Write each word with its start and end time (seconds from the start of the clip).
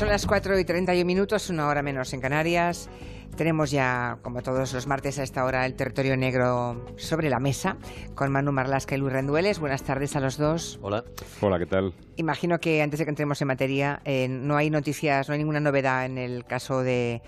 Son 0.00 0.08
las 0.08 0.24
4 0.24 0.58
y 0.58 0.64
31 0.64 1.04
minutos, 1.04 1.50
una 1.50 1.68
hora 1.68 1.82
menos 1.82 2.14
en 2.14 2.22
Canarias. 2.22 2.88
Tenemos 3.36 3.70
ya, 3.70 4.16
como 4.22 4.40
todos 4.40 4.72
los 4.72 4.86
martes 4.86 5.18
a 5.18 5.22
esta 5.22 5.44
hora, 5.44 5.66
el 5.66 5.74
territorio 5.74 6.16
negro 6.16 6.86
sobre 6.96 7.28
la 7.28 7.38
mesa 7.38 7.76
con 8.14 8.32
Manu 8.32 8.50
Marlasca 8.50 8.94
y 8.94 8.98
Luis 8.98 9.12
Rendueles. 9.12 9.58
Buenas 9.58 9.82
tardes 9.82 10.16
a 10.16 10.20
los 10.20 10.38
dos. 10.38 10.78
Hola. 10.80 11.04
Hola, 11.42 11.58
¿qué 11.58 11.66
tal? 11.66 11.92
Imagino 12.16 12.58
que 12.60 12.80
antes 12.80 12.98
de 12.98 13.04
que 13.04 13.10
entremos 13.10 13.42
en 13.42 13.48
materia, 13.48 14.00
eh, 14.06 14.26
no 14.26 14.56
hay 14.56 14.70
noticias, 14.70 15.28
no 15.28 15.34
hay 15.34 15.38
ninguna 15.40 15.60
novedad 15.60 16.06
en 16.06 16.16
el 16.16 16.46
caso 16.46 16.80
de 16.80 17.20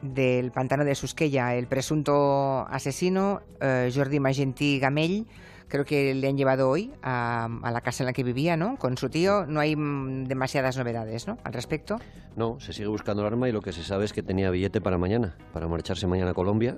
del 0.00 0.50
pantano 0.50 0.86
de 0.86 0.94
Susqueya. 0.94 1.54
El 1.54 1.66
presunto 1.66 2.66
asesino, 2.70 3.42
eh, 3.60 3.92
Jordi 3.94 4.18
Magentí 4.18 4.78
Gamell, 4.78 5.26
creo 5.68 5.84
que 5.84 6.14
le 6.14 6.28
han 6.28 6.36
llevado 6.36 6.68
hoy 6.68 6.92
a, 7.02 7.48
la 7.62 7.80
casa 7.80 8.02
en 8.02 8.06
la 8.06 8.12
que 8.12 8.22
vivía, 8.22 8.56
¿no? 8.56 8.76
Con 8.76 8.96
su 8.96 9.08
tío. 9.08 9.46
No 9.46 9.60
hay 9.60 9.76
mm, 9.76 10.24
demasiadas 10.24 10.76
novedades, 10.76 11.26
¿no? 11.26 11.38
Al 11.44 11.52
respecto. 11.52 11.98
No, 12.36 12.58
se 12.60 12.72
sigue 12.72 12.88
buscando 12.88 13.22
el 13.22 13.28
arma 13.28 13.48
y 13.48 13.52
lo 13.52 13.60
que 13.60 13.72
se 13.72 13.82
sabe 13.82 14.04
es 14.04 14.12
que 14.12 14.22
tenía 14.22 14.50
billete 14.50 14.80
para 14.80 14.98
mañana, 14.98 15.36
para 15.52 15.68
marcharse 15.68 16.06
mañana 16.06 16.32
a 16.32 16.34
Colombia 16.34 16.76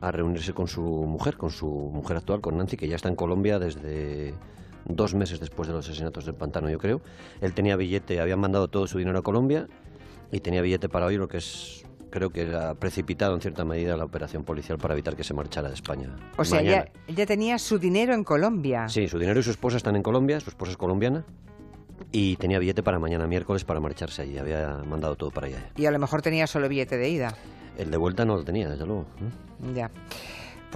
a 0.00 0.10
reunirse 0.10 0.52
con 0.52 0.68
su 0.68 0.82
mujer, 0.82 1.36
con 1.36 1.50
su 1.50 1.66
mujer 1.66 2.18
actual, 2.18 2.40
con 2.40 2.56
Nancy, 2.58 2.76
que 2.76 2.88
ya 2.88 2.96
está 2.96 3.08
en 3.08 3.16
Colombia 3.16 3.58
desde 3.58 4.34
dos 4.84 5.14
meses 5.14 5.40
después 5.40 5.68
de 5.68 5.74
los 5.74 5.86
asesinatos 5.86 6.26
del 6.26 6.34
pantano, 6.34 6.68
yo 6.70 6.78
creo. 6.78 7.00
Él 7.40 7.54
tenía 7.54 7.76
billete, 7.76 8.20
habían 8.20 8.38
mandado 8.38 8.68
todo 8.68 8.86
su 8.86 8.98
dinero 8.98 9.18
a 9.18 9.22
Colombia 9.22 9.68
y 10.30 10.40
tenía 10.40 10.62
billete 10.62 10.88
para 10.88 11.06
hoy, 11.06 11.16
lo 11.16 11.28
que 11.28 11.38
es 11.38 11.84
creo 12.10 12.30
que 12.30 12.54
ha 12.54 12.74
precipitado 12.74 13.34
en 13.34 13.40
cierta 13.40 13.64
medida 13.64 13.96
la 13.96 14.04
operación 14.04 14.44
policial 14.44 14.78
para 14.78 14.94
evitar 14.94 15.16
que 15.16 15.24
se 15.24 15.34
marchara 15.34 15.68
de 15.68 15.74
España. 15.74 16.14
O 16.36 16.44
sea, 16.44 16.62
ya 16.62 17.26
tenía 17.26 17.58
su 17.58 17.78
dinero 17.78 18.14
en 18.14 18.24
Colombia. 18.24 18.88
Sí, 18.88 19.08
su 19.08 19.18
dinero 19.18 19.40
y 19.40 19.42
su 19.42 19.50
esposa 19.50 19.76
están 19.76 19.96
en 19.96 20.02
Colombia, 20.02 20.40
su 20.40 20.50
esposa 20.50 20.72
es 20.72 20.76
colombiana. 20.76 21.24
Y 22.12 22.36
tenía 22.36 22.58
billete 22.58 22.82
para 22.82 22.98
mañana 22.98 23.26
miércoles 23.26 23.64
para 23.64 23.80
marcharse 23.80 24.22
allí, 24.22 24.38
había 24.38 24.82
mandado 24.86 25.16
todo 25.16 25.30
para 25.30 25.48
allá. 25.48 25.70
Y 25.76 25.86
a 25.86 25.90
lo 25.90 25.98
mejor 25.98 26.22
tenía 26.22 26.46
solo 26.46 26.68
billete 26.68 26.96
de 26.96 27.08
ida. 27.08 27.34
El 27.78 27.90
de 27.90 27.96
vuelta 27.96 28.24
no 28.24 28.36
lo 28.36 28.44
tenía, 28.44 28.68
desde 28.68 28.86
luego. 28.86 29.06
Ya. 29.74 29.90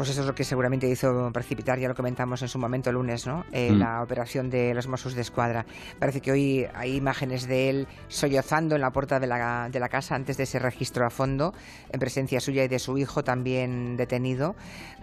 Pues 0.00 0.08
eso 0.08 0.22
es 0.22 0.26
lo 0.26 0.34
que 0.34 0.44
seguramente 0.44 0.88
hizo 0.88 1.30
precipitar, 1.30 1.78
ya 1.78 1.86
lo 1.86 1.94
comentamos 1.94 2.40
en 2.40 2.48
su 2.48 2.58
momento 2.58 2.88
el 2.88 2.94
lunes, 2.94 3.26
¿no? 3.26 3.44
Eh, 3.52 3.70
mm. 3.70 3.78
La 3.78 4.02
operación 4.02 4.48
de 4.48 4.72
los 4.72 4.88
Mossos 4.88 5.12
de 5.12 5.20
Escuadra. 5.20 5.66
Parece 5.98 6.22
que 6.22 6.32
hoy 6.32 6.66
hay 6.72 6.96
imágenes 6.96 7.46
de 7.46 7.68
él 7.68 7.86
sollozando 8.08 8.76
en 8.76 8.80
la 8.80 8.92
puerta 8.92 9.20
de 9.20 9.26
la, 9.26 9.68
de 9.70 9.78
la 9.78 9.90
casa 9.90 10.14
antes 10.14 10.38
de 10.38 10.44
ese 10.44 10.58
registro 10.58 11.04
a 11.04 11.10
fondo, 11.10 11.52
en 11.92 12.00
presencia 12.00 12.40
suya 12.40 12.64
y 12.64 12.68
de 12.68 12.78
su 12.78 12.96
hijo 12.96 13.22
también 13.22 13.98
detenido, 13.98 14.54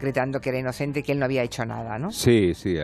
gritando 0.01 0.39
que 0.39 0.49
era 0.49 0.57
inocente 0.57 1.01
y 1.01 1.03
que 1.03 1.11
él 1.11 1.19
no 1.19 1.25
había 1.25 1.43
hecho 1.43 1.63
nada, 1.63 1.99
¿no? 1.99 2.09
Sí, 2.09 2.55
sí, 2.55 2.75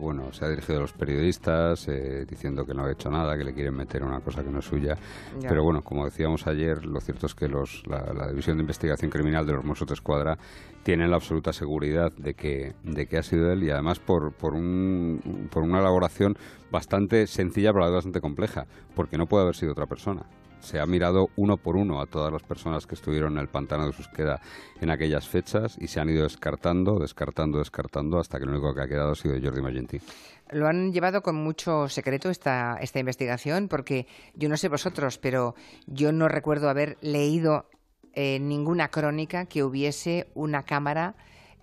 bueno, 0.00 0.32
se 0.32 0.42
ha 0.42 0.48
dirigido 0.48 0.78
a 0.78 0.80
los 0.80 0.94
periodistas 0.94 1.86
eh, 1.88 2.24
diciendo 2.26 2.64
que 2.64 2.72
no 2.72 2.86
ha 2.86 2.90
hecho 2.90 3.10
nada, 3.10 3.36
que 3.36 3.44
le 3.44 3.52
quieren 3.52 3.74
meter 3.74 4.02
una 4.04 4.20
cosa 4.20 4.42
que 4.42 4.48
no 4.48 4.60
es 4.60 4.64
suya. 4.64 4.96
Pero 5.38 5.62
bueno, 5.62 5.82
como 5.82 6.06
decíamos 6.06 6.46
ayer, 6.46 6.86
lo 6.86 6.98
cierto 7.02 7.26
es 7.26 7.34
que 7.34 7.46
los, 7.46 7.82
la, 7.86 8.14
la 8.14 8.28
División 8.28 8.56
de 8.56 8.62
Investigación 8.62 9.10
Criminal 9.10 9.46
de 9.46 9.52
los 9.52 9.64
Mossos 9.66 9.86
de 9.86 9.92
Escuadra 9.92 10.38
tienen 10.86 11.10
la 11.10 11.16
absoluta 11.16 11.52
seguridad 11.52 12.12
de 12.12 12.34
que, 12.34 12.76
de 12.84 13.08
que 13.08 13.18
ha 13.18 13.24
sido 13.24 13.50
él 13.50 13.64
y 13.64 13.70
además 13.70 13.98
por, 13.98 14.32
por, 14.34 14.54
un, 14.54 15.48
por 15.50 15.64
una 15.64 15.80
elaboración 15.80 16.38
bastante 16.70 17.26
sencilla 17.26 17.72
pero 17.72 17.90
bastante 17.90 18.20
compleja, 18.20 18.68
porque 18.94 19.18
no 19.18 19.26
puede 19.26 19.42
haber 19.42 19.56
sido 19.56 19.72
otra 19.72 19.86
persona. 19.86 20.26
Se 20.60 20.78
ha 20.78 20.86
mirado 20.86 21.30
uno 21.34 21.56
por 21.56 21.74
uno 21.74 22.00
a 22.00 22.06
todas 22.06 22.32
las 22.32 22.44
personas 22.44 22.86
que 22.86 22.94
estuvieron 22.94 23.32
en 23.32 23.38
el 23.40 23.48
pantano 23.48 23.84
de 23.84 23.92
Susqueda 23.92 24.40
en 24.80 24.90
aquellas 24.90 25.26
fechas 25.26 25.76
y 25.80 25.88
se 25.88 25.98
han 25.98 26.08
ido 26.08 26.22
descartando, 26.22 27.00
descartando, 27.00 27.58
descartando 27.58 28.20
hasta 28.20 28.38
que 28.38 28.46
lo 28.46 28.52
único 28.52 28.72
que 28.72 28.82
ha 28.82 28.86
quedado 28.86 29.10
ha 29.10 29.16
sido 29.16 29.34
Jordi 29.42 29.62
Magentí. 29.62 29.98
Lo 30.52 30.68
han 30.68 30.92
llevado 30.92 31.20
con 31.20 31.34
mucho 31.34 31.88
secreto 31.88 32.30
esta, 32.30 32.76
esta 32.80 33.00
investigación 33.00 33.66
porque 33.66 34.06
yo 34.36 34.48
no 34.48 34.56
sé 34.56 34.68
vosotros, 34.68 35.18
pero 35.18 35.56
yo 35.88 36.12
no 36.12 36.28
recuerdo 36.28 36.68
haber 36.68 36.96
leído 37.00 37.66
eh, 38.16 38.38
ninguna 38.40 38.88
crónica 38.88 39.44
que 39.44 39.62
hubiese 39.62 40.26
una 40.34 40.64
cámara 40.64 41.14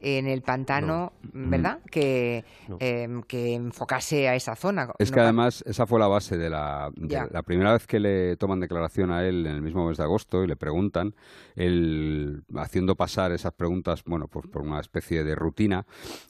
en 0.04 0.28
el 0.28 0.42
pantano, 0.42 1.14
¿verdad? 1.32 1.80
Que, 1.90 2.44
em, 2.80 3.24
que 3.24 3.54
enfocase 3.54 4.28
a 4.28 4.36
esa 4.36 4.56
zona. 4.56 4.90
Es 5.00 5.12
que 5.12 5.22
además 5.22 5.64
esa 5.66 5.88
fue 5.88 5.98
la 5.98 6.08
base 6.08 6.38
de 6.38 6.50
la, 6.50 6.92
la 7.32 7.42
primera 7.44 7.72
vez 7.72 7.88
que 7.88 8.02
le 8.02 8.36
toman 8.36 8.60
declaración 8.60 9.12
a 9.12 9.26
él 9.26 9.48
en 9.48 9.56
el 9.56 9.62
mismo 9.62 9.88
mes 9.88 9.98
de 9.98 10.04
agosto 10.04 10.44
y 10.44 10.48
le 10.48 10.58
preguntan, 10.58 11.16
él 11.56 12.44
haciendo 12.56 12.96
pasar 12.96 13.32
esas 13.32 13.54
preguntas, 13.54 14.04
bueno, 14.04 14.28
pues 14.28 14.46
por 14.48 14.62
una 14.62 14.82
especie 14.82 15.24
de 15.24 15.36
rutina, 15.36 15.86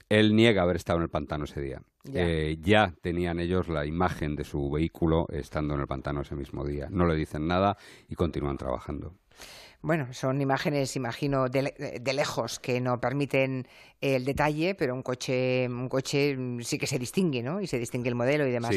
él 0.07 0.35
niega 0.35 0.61
haber 0.61 0.75
estado 0.75 1.00
en 1.00 1.03
el 1.03 1.09
pantano 1.09 1.45
ese 1.45 1.59
día. 1.59 1.81
Eh, 2.13 2.57
ya 2.61 2.94
tenían 3.01 3.40
ellos 3.40 3.69
la 3.69 3.85
imagen 3.85 4.35
de 4.35 4.44
su 4.44 4.69
vehículo 4.69 5.25
estando 5.31 5.73
en 5.73 5.81
el 5.81 5.88
pantano 5.88 6.22
ese 6.22 6.35
mismo 6.35 6.66
día. 6.66 6.88
No 6.91 7.05
le 7.07 7.16
dicen 7.16 7.47
nada 7.47 7.78
y 8.07 8.16
continúan 8.16 8.57
trabajando. 8.57 9.16
Bueno, 9.84 10.14
son 10.14 10.40
imágenes, 10.40 10.96
imagino, 10.96 11.50
de, 11.50 12.00
de, 12.02 12.14
lejos 12.14 12.58
que 12.58 12.80
no 12.80 13.02
permiten 13.02 13.68
el 14.00 14.24
detalle, 14.24 14.76
pero 14.76 14.94
un 14.94 15.04
coche, 15.04 15.68
un 15.68 15.90
coche 15.90 16.38
sí 16.62 16.78
que 16.78 16.88
se 16.88 16.98
distingue, 16.98 17.44
¿no? 17.44 17.60
Y 17.60 17.68
se 17.68 17.80
distingue 17.80 18.08
el 18.08 18.16
modelo 18.16 18.48
y 18.48 18.52
demás. 18.52 18.74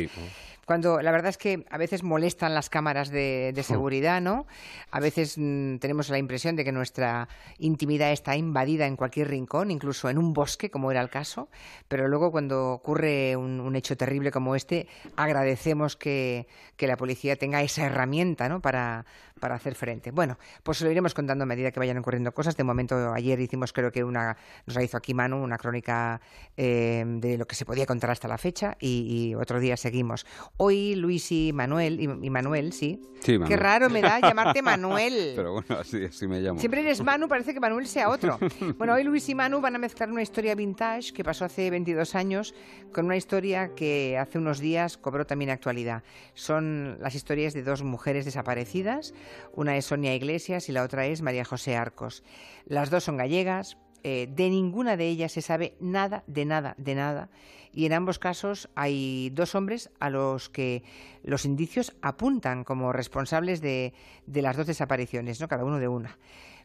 Cuando 0.66 1.00
la 1.00 1.12
verdad 1.12 1.30
es 1.30 1.38
que 1.38 1.64
a 1.70 1.78
veces 1.78 2.02
molestan 2.02 2.54
las 2.54 2.68
cámaras 2.68 3.10
de, 3.10 3.54
seguridad, 3.64 4.20
¿no? 4.20 4.48
A 4.90 4.98
veces 4.98 5.38
mm, 5.38 5.76
tenemos 5.76 6.08
la 6.08 6.18
impresión 6.18 6.56
de 6.56 6.64
que 6.64 6.72
nuestra 6.72 7.28
intimidad 7.58 8.10
está 8.10 8.36
invadida 8.36 8.88
en 8.88 8.96
cualquier 8.96 9.28
rincón, 9.28 9.70
incluso 9.70 10.10
en 10.10 10.18
un 10.18 10.32
bosque, 10.32 10.70
como 10.70 10.90
era 10.90 11.00
el 11.00 11.08
caso. 11.08 11.48
Pero 11.86 12.08
luego 12.08 12.32
cuando 12.32 12.72
ocurre 12.72 13.36
un, 13.36 13.76
hecho 13.76 13.96
terrible 13.96 14.32
como 14.32 14.56
este, 14.56 14.88
agradecemos 15.14 15.94
que, 15.94 16.48
que 16.76 16.88
la 16.88 16.96
policía 16.96 17.36
tenga 17.36 17.62
esa 17.62 17.86
herramienta, 17.86 18.48
¿no? 18.48 18.60
Para, 18.60 19.06
para 19.38 19.54
hacer 19.54 19.74
frente. 19.74 20.10
Bueno, 20.10 20.38
pues 20.62 20.80
lo 20.80 20.90
iremos 20.96 21.12
contando 21.12 21.42
a 21.44 21.46
medida 21.46 21.70
que 21.70 21.78
vayan 21.78 21.98
ocurriendo 21.98 22.32
cosas. 22.32 22.56
De 22.56 22.64
momento, 22.64 23.12
ayer 23.12 23.38
hicimos, 23.38 23.72
creo 23.74 23.92
que 23.92 24.02
una, 24.02 24.34
nos 24.64 24.82
hizo 24.82 24.96
aquí 24.96 25.12
Manu, 25.12 25.42
una 25.42 25.58
crónica 25.58 26.22
eh, 26.56 27.04
de 27.06 27.36
lo 27.36 27.46
que 27.46 27.54
se 27.54 27.66
podía 27.66 27.84
contar 27.84 28.10
hasta 28.10 28.26
la 28.28 28.38
fecha 28.38 28.76
y, 28.80 29.34
otro 29.34 29.60
día 29.60 29.76
seguimos. 29.76 30.24
Hoy 30.56 30.94
Luis 30.94 31.30
y 31.30 31.52
Manuel, 31.52 32.00
y, 32.00 32.30
Manuel, 32.30 32.72
sí. 32.72 33.00
sí 33.20 33.38
Qué 33.46 33.56
raro 33.56 33.90
me 33.90 34.00
da 34.00 34.20
llamarte 34.22 34.62
Manuel. 34.62 35.34
Pero 35.36 35.52
bueno, 35.52 35.76
así, 35.78 36.04
así 36.04 36.26
me 36.26 36.40
llamo. 36.40 36.58
Siempre 36.58 36.80
eres 36.80 37.02
Manu, 37.02 37.28
parece 37.28 37.52
que 37.52 37.60
Manuel 37.60 37.86
sea 37.86 38.08
otro. 38.08 38.38
Bueno, 38.78 38.94
hoy 38.94 39.04
Luis 39.04 39.28
y 39.28 39.34
Manu 39.34 39.60
van 39.60 39.74
a 39.74 39.78
mezclar 39.78 40.10
una 40.10 40.22
historia 40.22 40.54
vintage 40.54 41.12
que 41.12 41.24
pasó 41.24 41.44
hace 41.44 41.70
22 41.70 42.14
años 42.14 42.54
con 42.92 43.06
una 43.06 43.16
historia 43.16 43.74
que 43.74 44.18
hace 44.18 44.38
unos 44.38 44.58
días 44.58 44.96
cobró 44.96 45.26
también 45.26 45.50
actualidad. 45.50 46.02
Son 46.34 46.98
las 47.00 47.14
historias 47.14 47.54
de 47.54 47.62
dos 47.62 47.82
mujeres 47.82 48.24
desaparecidas 48.24 49.14
una 49.52 49.76
es 49.76 49.86
Sonia 49.86 50.14
Iglesias 50.14 50.68
y 50.68 50.72
la 50.72 50.82
otra 50.82 50.85
es 50.94 51.22
María 51.22 51.44
José 51.44 51.76
Arcos. 51.76 52.22
Las 52.66 52.90
dos 52.90 53.04
son 53.04 53.16
gallegas, 53.16 53.76
eh, 54.02 54.28
de 54.30 54.48
ninguna 54.50 54.96
de 54.96 55.08
ellas 55.08 55.32
se 55.32 55.42
sabe 55.42 55.76
nada, 55.80 56.22
de 56.26 56.44
nada, 56.44 56.74
de 56.78 56.94
nada. 56.94 57.28
Y 57.72 57.86
en 57.86 57.92
ambos 57.92 58.18
casos 58.18 58.70
hay 58.74 59.30
dos 59.30 59.54
hombres 59.54 59.90
a 60.00 60.10
los 60.10 60.48
que 60.48 60.82
los 61.22 61.44
indicios 61.44 61.94
apuntan 62.02 62.64
como 62.64 62.92
responsables 62.92 63.60
de, 63.60 63.92
las 64.26 64.56
dos 64.56 64.66
desapariciones, 64.66 65.40
¿no? 65.40 65.48
cada 65.48 65.64
uno 65.64 65.78
de 65.78 65.88
una. 65.88 66.18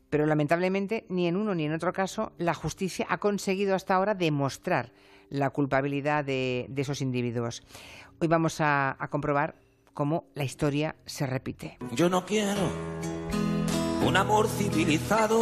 Pero 0.09 0.25
lamentablemente 0.25 1.05
ni 1.09 1.27
en 1.27 1.35
uno 1.35 1.55
ni 1.55 1.65
en 1.65 1.73
otro 1.73 1.93
caso 1.93 2.31
la 2.37 2.53
justicia 2.53 3.07
ha 3.09 3.17
conseguido 3.17 3.75
hasta 3.75 3.95
ahora 3.95 4.13
demostrar 4.13 4.91
la 5.29 5.49
culpabilidad 5.49 6.23
de, 6.23 6.69
esos 6.75 7.01
individuos. 7.01 7.63
Hoy 8.19 8.27
vamos 8.27 8.61
a 8.61 8.95
comprobar 9.09 9.55
cómo 9.93 10.25
la 10.35 10.43
historia 10.43 10.95
se 11.05 11.25
repite. 11.25 11.77
Yo 11.93 12.09
no 12.09 12.25
quiero 12.25 13.20
un 14.05 14.17
amor 14.17 14.47
civilizado 14.47 15.41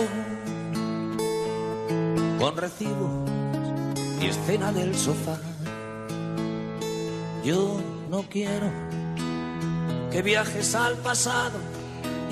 con 2.37 2.57
recibo 2.57 3.25
y 4.21 4.27
escena 4.27 4.71
del 4.71 4.95
sofá. 4.95 5.39
Yo 7.43 7.81
no 8.09 8.23
quiero 8.23 8.71
que 10.11 10.21
viajes 10.21 10.75
al 10.75 10.95
pasado. 10.97 11.57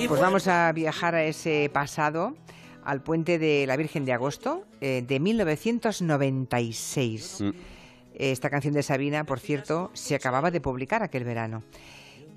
pues 0.08 0.22
vamos 0.22 0.48
a 0.48 0.72
viajar 0.74 1.16
a 1.16 1.24
ese 1.24 1.72
pasado, 1.72 2.36
al 2.84 3.02
puente 3.02 3.40
de 3.40 3.66
la 3.66 3.78
Virgen 3.78 4.06
de 4.06 4.14
Agosto 4.14 4.66
eh, 4.82 5.04
de 5.08 5.20
1996. 5.20 7.42
Mm. 7.42 7.50
Esta 8.16 8.50
canción 8.50 8.74
de 8.74 8.84
Sabina, 8.84 9.24
por 9.24 9.40
cierto, 9.40 9.92
se 9.94 10.16
acababa 10.16 10.52
de 10.52 10.60
publicar 10.60 11.04
aquel 11.04 11.24
verano. 11.24 11.64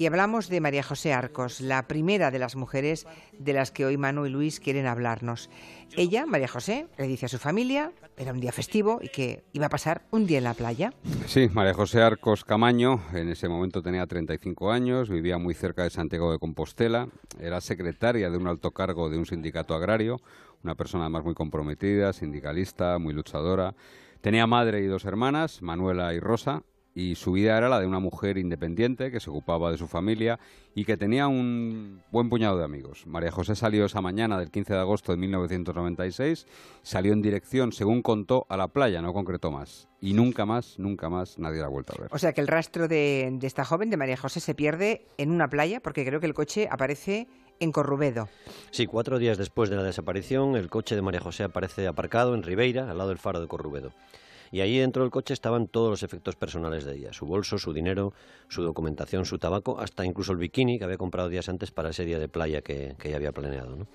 Y 0.01 0.07
hablamos 0.07 0.49
de 0.49 0.63
María 0.63 0.83
José 0.83 1.13
Arcos, 1.13 1.61
la 1.61 1.87
primera 1.87 2.31
de 2.31 2.39
las 2.39 2.57
mujeres 2.57 3.07
de 3.39 3.53
las 3.53 3.71
que 3.71 3.85
hoy 3.85 3.99
Manu 3.99 4.25
y 4.25 4.31
Luis 4.31 4.59
quieren 4.59 4.87
hablarnos. 4.87 5.51
Ella, 5.95 6.25
María 6.25 6.49
José, 6.49 6.87
le 6.97 7.07
dice 7.07 7.27
a 7.27 7.29
su 7.29 7.37
familia, 7.37 7.93
era 8.17 8.33
un 8.33 8.41
día 8.41 8.51
festivo 8.51 9.01
y 9.03 9.11
que 9.11 9.45
iba 9.53 9.67
a 9.67 9.69
pasar 9.69 10.07
un 10.11 10.27
día 10.27 10.39
en 10.39 10.45
la 10.45 10.55
playa. 10.55 10.95
Sí, 11.27 11.51
María 11.53 11.75
José 11.75 12.01
Arcos 12.01 12.47
Camaño, 12.47 13.03
en 13.13 13.29
ese 13.29 13.51
momento 13.51 13.83
tenía 13.83 14.07
35 14.07 14.73
años, 14.73 15.11
vivía 15.11 15.37
muy 15.37 15.53
cerca 15.53 15.83
de 15.83 15.91
Santiago 15.91 16.33
de 16.33 16.39
Compostela, 16.39 17.09
era 17.39 17.61
secretaria 17.61 18.31
de 18.31 18.39
un 18.39 18.47
alto 18.47 18.71
cargo 18.71 19.11
de 19.11 19.19
un 19.19 19.27
sindicato 19.27 19.75
agrario, 19.75 20.17
una 20.65 20.77
persona 20.77 21.05
además 21.05 21.25
muy 21.25 21.35
comprometida, 21.35 22.15
sindicalista, 22.15 22.99
muy 22.99 23.13
luchadora. 23.13 23.75
Tenía 24.23 24.47
madre 24.47 24.81
y 24.81 24.87
dos 24.87 25.05
hermanas, 25.05 25.61
Manuela 25.61 26.15
y 26.15 26.21
Rosa, 26.21 26.63
y 27.01 27.15
su 27.15 27.33
vida 27.33 27.57
era 27.57 27.69
la 27.69 27.81
de 27.81 27.87
una 27.87 27.99
mujer 27.99 28.37
independiente 28.37 29.11
que 29.11 29.21
se 29.21 29.31
ocupaba 29.31 29.71
de 29.71 29.79
su 29.79 29.89
familia 29.89 30.39
y 30.75 30.85
que 30.85 30.99
tenía 30.99 31.29
un 31.29 32.03
buen 32.11 32.29
puñado 32.29 32.59
de 32.59 32.65
amigos. 32.65 33.07
María 33.07 33.31
José 33.31 33.57
salió 33.57 33.87
esa 33.87 34.03
mañana 34.03 34.39
del 34.39 34.51
15 34.51 34.75
de 34.75 34.79
agosto 34.81 35.13
de 35.13 35.19
1996, 35.19 36.47
salió 36.83 37.15
en 37.15 37.23
dirección, 37.23 37.73
según 37.73 38.03
contó, 38.03 38.47
a 38.51 38.57
la 38.57 38.69
playa, 38.69 39.01
no 39.01 39.15
concretó 39.15 39.51
más. 39.51 39.89
Y 40.01 40.13
nunca 40.13 40.45
más, 40.45 40.79
nunca 40.79 41.09
más 41.09 41.39
nadie 41.39 41.61
la 41.61 41.67
ha 41.67 41.71
vuelto 41.71 41.95
a 41.97 42.03
ver. 42.03 42.11
O 42.13 42.19
sea 42.19 42.33
que 42.33 42.43
el 42.43 42.49
rastro 42.49 42.87
de, 42.87 43.31
de 43.33 43.47
esta 43.47 43.65
joven, 43.65 43.89
de 43.89 43.97
María 43.97 44.17
José, 44.17 44.41
se 44.41 44.55
pierde 44.55 45.07
en 45.17 45.31
una 45.31 45.49
playa 45.49 45.81
porque 45.81 46.05
creo 46.05 46.21
que 46.21 46.27
el 46.27 46.35
coche 46.35 46.69
aparece 46.71 47.29
en 47.61 47.73
Corrubedo. 47.73 48.29
Sí, 48.71 48.87
cuatro 48.87 49.19
días 49.19 49.39
después 49.39 49.71
de 49.71 49.77
la 49.77 49.83
desaparición, 49.83 50.57
el 50.57 50.69
coche 50.69 50.95
de 50.95 51.03
María 51.03 51.21
José 51.21 51.45
aparece 51.45 51.87
aparcado 51.87 52.35
en 52.35 52.43
Ribeira, 52.43 52.91
al 52.91 52.99
lado 52.99 53.11
del 53.11 53.19
faro 53.19 53.41
de 53.41 53.49
Corrubedo. 53.49 53.93
Y 54.53 54.61
allí 54.61 54.79
dentro 54.79 55.03
del 55.03 55.11
coche 55.11 55.33
estaban 55.33 55.69
todos 55.69 55.91
los 55.91 56.03
efectos 56.03 56.35
personales 56.37 56.85
de 56.85 56.97
ella, 56.97 57.13
su 57.13 57.27
bolso, 57.27 57.59
su 57.59 57.73
dinero, 57.73 58.13
su 58.49 58.63
documentación, 58.63 59.25
su 59.25 59.39
tabaco, 59.39 59.79
hasta 59.79 60.05
incluso 60.05 60.33
el 60.33 60.39
bikini 60.39 60.79
que 60.79 60.85
había 60.85 60.99
comprado 60.99 61.29
días 61.29 61.49
antes 61.49 61.71
para 61.71 61.91
ese 61.91 62.05
día 62.05 62.19
de 62.19 62.29
playa 62.29 62.61
que, 62.63 62.97
ella 63.03 63.17
había 63.17 63.33
planeado. 63.33 63.87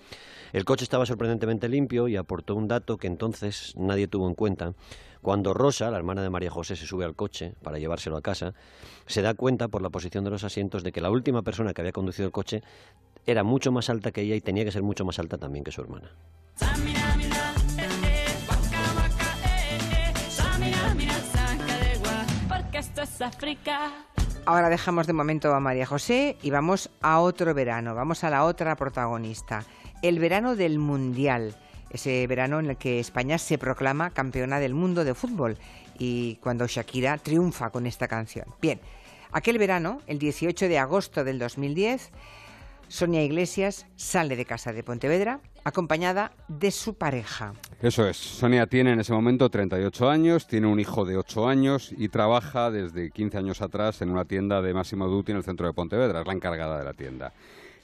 El 0.54 0.64
coche 0.64 0.84
estaba 0.84 1.06
sorprendentemente 1.06 1.68
limpio 1.68 2.08
y 2.08 2.16
aportó 2.16 2.56
un 2.56 2.68
dato 2.68 2.98
que 2.98 3.08
entonces 3.08 3.74
nadie 3.76 4.08
tuvo 4.08 4.28
en 4.30 4.36
cuenta. 4.36 4.74
Cuando 5.22 5.54
Rosa, 5.54 5.92
la 5.92 5.98
hermana 5.98 6.22
de 6.22 6.30
María 6.30 6.52
José, 6.52 6.76
se 6.76 6.86
sube 6.86 7.04
al 7.04 7.16
coche 7.16 7.54
para 7.62 7.80
llevárselo 7.80 8.16
a 8.16 8.22
casa, 8.22 8.54
se 9.08 9.22
da 9.22 9.34
cuenta 9.34 9.68
por 9.68 9.82
la 9.82 9.90
posición 9.90 10.24
de 10.24 10.30
los 10.30 10.44
asientos 10.44 10.84
de 10.84 10.92
que 10.92 11.02
la 11.02 11.10
última 11.10 11.42
persona 11.42 11.74
que 11.74 11.82
había 11.82 11.92
conducido 11.92 12.28
el 12.28 12.32
coche 12.32 12.62
era 13.26 13.44
mucho 13.44 13.72
más 13.72 13.90
alta 13.90 14.12
que 14.12 14.22
ella 14.22 14.36
y 14.36 14.42
tenía 14.42 14.64
que 14.64 14.72
ser 14.72 14.84
mucho 14.84 15.04
más 15.04 15.20
alta 15.20 15.38
también 15.38 15.64
que 15.64 15.72
su 15.72 15.82
hermana. 15.82 16.12
Ahora 24.46 24.70
dejamos 24.70 25.08
de 25.08 25.14
momento 25.14 25.54
a 25.54 25.60
María 25.62 25.86
José 25.86 26.38
y 26.42 26.50
vamos 26.50 26.90
a 27.02 27.20
otro 27.20 27.54
verano, 27.54 27.96
vamos 27.96 28.24
a 28.26 28.30
la 28.30 28.44
otra 28.44 28.76
protagonista, 28.76 29.64
el 30.02 30.20
verano 30.20 30.56
del 30.58 30.80
Mundial, 30.80 31.56
ese 31.90 32.28
verano 32.28 32.60
en 32.60 32.72
el 32.72 32.78
que 32.78 33.00
España 33.00 33.38
se 33.38 33.58
proclama 33.58 34.10
campeona 34.10 34.60
del 34.60 34.74
mundo 34.74 35.06
de 35.06 35.16
fútbol 35.16 35.58
y 35.98 36.36
cuando 36.38 36.68
Shakira 36.68 37.18
triunfa 37.18 37.70
con 37.70 37.86
esta 37.86 38.10
canción. 38.10 38.48
Bien, 38.62 38.82
aquel 39.32 39.58
verano, 39.60 40.02
el 40.08 40.20
18 40.20 40.68
de 40.68 40.78
agosto 40.78 41.24
del 41.24 41.40
2010, 41.40 42.12
Sonia 42.88 43.24
Iglesias 43.24 43.88
sale 43.96 44.36
de 44.36 44.46
casa 44.46 44.72
de 44.74 44.84
Pontevedra 44.84 45.40
acompañada 45.64 46.32
de 46.48 46.72
su 46.72 46.94
pareja. 46.94 47.54
Eso 47.82 48.08
es. 48.08 48.18
Sonia 48.18 48.68
tiene 48.68 48.92
en 48.92 49.00
ese 49.00 49.14
momento 49.14 49.50
38 49.50 50.10
años, 50.10 50.48
tiene 50.48 50.68
un 50.68 50.80
hijo 50.80 51.06
de 51.06 51.18
8 51.18 51.48
años 51.48 51.92
y 51.98 52.10
trabaja 52.10 52.70
desde 52.70 53.10
15 53.10 53.38
años 53.38 53.62
atrás 53.62 54.02
en 54.02 54.12
una 54.12 54.26
tienda 54.26 54.62
de 54.62 54.74
Máximo 54.74 55.08
Duty 55.08 55.32
en 55.32 55.38
el 55.40 55.44
centro 55.44 55.68
de 55.68 55.74
Pontevedra. 55.74 56.22
Es 56.22 56.28
la 56.28 56.34
encargada 56.34 56.78
de 56.78 56.86
la 56.86 56.94
tienda. 56.94 57.34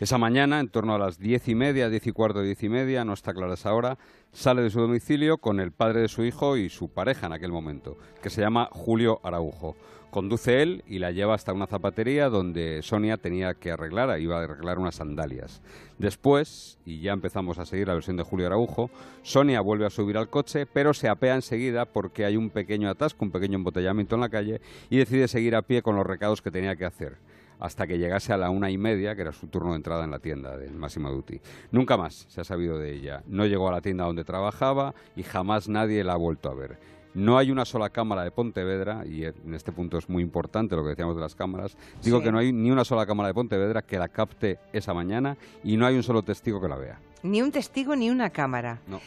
Esa 0.01 0.17
mañana, 0.17 0.59
en 0.59 0.67
torno 0.67 0.95
a 0.95 0.97
las 0.97 1.19
diez 1.19 1.47
y 1.47 1.53
media, 1.53 1.87
diez 1.87 2.07
y 2.07 2.11
cuarto, 2.11 2.41
diez 2.41 2.63
y 2.63 2.69
media, 2.69 3.05
no 3.05 3.13
está 3.13 3.35
clara 3.35 3.53
esa 3.53 3.71
hora, 3.71 3.99
sale 4.31 4.63
de 4.63 4.71
su 4.71 4.81
domicilio 4.81 5.37
con 5.37 5.59
el 5.59 5.71
padre 5.71 6.01
de 6.01 6.07
su 6.07 6.23
hijo 6.23 6.57
y 6.57 6.69
su 6.69 6.89
pareja 6.89 7.27
en 7.27 7.33
aquel 7.33 7.51
momento, 7.51 7.99
que 8.23 8.31
se 8.31 8.41
llama 8.41 8.67
Julio 8.71 9.19
Araujo. 9.23 9.75
Conduce 10.09 10.63
él 10.63 10.83
y 10.87 10.97
la 10.97 11.11
lleva 11.11 11.35
hasta 11.35 11.53
una 11.53 11.67
zapatería 11.67 12.29
donde 12.29 12.81
Sonia 12.81 13.17
tenía 13.17 13.53
que 13.53 13.69
arreglar, 13.69 14.19
iba 14.19 14.39
a 14.39 14.43
arreglar 14.43 14.79
unas 14.79 14.95
sandalias. 14.95 15.61
Después, 15.99 16.79
y 16.83 17.01
ya 17.01 17.13
empezamos 17.13 17.59
a 17.59 17.67
seguir 17.67 17.87
la 17.87 17.93
versión 17.93 18.17
de 18.17 18.23
Julio 18.23 18.47
Araujo, 18.47 18.89
Sonia 19.21 19.61
vuelve 19.61 19.85
a 19.85 19.91
subir 19.91 20.17
al 20.17 20.31
coche, 20.31 20.65
pero 20.65 20.95
se 20.95 21.09
apea 21.09 21.35
enseguida 21.35 21.85
porque 21.85 22.25
hay 22.25 22.37
un 22.37 22.49
pequeño 22.49 22.89
atasco, 22.89 23.23
un 23.23 23.31
pequeño 23.31 23.57
embotellamiento 23.57 24.15
en 24.15 24.21
la 24.21 24.29
calle 24.29 24.61
y 24.89 24.97
decide 24.97 25.27
seguir 25.27 25.55
a 25.55 25.61
pie 25.61 25.83
con 25.83 25.95
los 25.95 26.07
recados 26.07 26.41
que 26.41 26.49
tenía 26.49 26.75
que 26.75 26.85
hacer 26.85 27.19
hasta 27.61 27.87
que 27.87 27.97
llegase 27.97 28.33
a 28.33 28.37
la 28.37 28.49
una 28.49 28.69
y 28.69 28.77
media, 28.77 29.15
que 29.15 29.21
era 29.21 29.31
su 29.31 29.47
turno 29.47 29.69
de 29.69 29.77
entrada 29.77 30.03
en 30.03 30.11
la 30.11 30.19
tienda 30.19 30.57
del 30.57 30.75
Máximo 30.75 31.11
Duty. 31.11 31.39
Nunca 31.71 31.95
más 31.95 32.25
se 32.27 32.41
ha 32.41 32.43
sabido 32.43 32.77
de 32.77 32.91
ella. 32.91 33.23
No 33.27 33.45
llegó 33.45 33.69
a 33.69 33.71
la 33.71 33.81
tienda 33.81 34.03
donde 34.03 34.23
trabajaba 34.25 34.93
y 35.15 35.23
jamás 35.23 35.69
nadie 35.69 36.03
la 36.03 36.13
ha 36.13 36.17
vuelto 36.17 36.49
a 36.49 36.55
ver. 36.55 36.77
No 37.13 37.37
hay 37.37 37.51
una 37.51 37.65
sola 37.65 37.89
cámara 37.89 38.23
de 38.23 38.31
Pontevedra, 38.31 39.05
y 39.05 39.25
en 39.25 39.53
este 39.53 39.71
punto 39.73 39.97
es 39.97 40.09
muy 40.09 40.23
importante 40.23 40.75
lo 40.75 40.83
que 40.83 40.89
decíamos 40.89 41.15
de 41.15 41.21
las 41.21 41.35
cámaras. 41.35 41.77
Digo 42.03 42.21
que 42.21 42.31
no 42.31 42.39
hay 42.39 42.53
ni 42.53 42.71
una 42.71 42.85
sola 42.85 43.05
cámara 43.05 43.27
de 43.27 43.33
Pontevedra 43.33 43.81
que 43.81 43.99
la 43.99 44.07
capte 44.07 44.59
esa 44.71 44.93
mañana 44.93 45.37
y 45.63 45.77
no 45.77 45.85
hay 45.85 45.95
un 45.95 46.03
solo 46.03 46.23
testigo 46.23 46.61
que 46.61 46.69
la 46.69 46.77
vea. 46.77 46.99
Ni 47.23 47.41
un 47.41 47.51
testigo 47.51 47.95
ni 47.95 48.09
una 48.09 48.29
cámara. 48.29 48.79
No. 48.87 48.99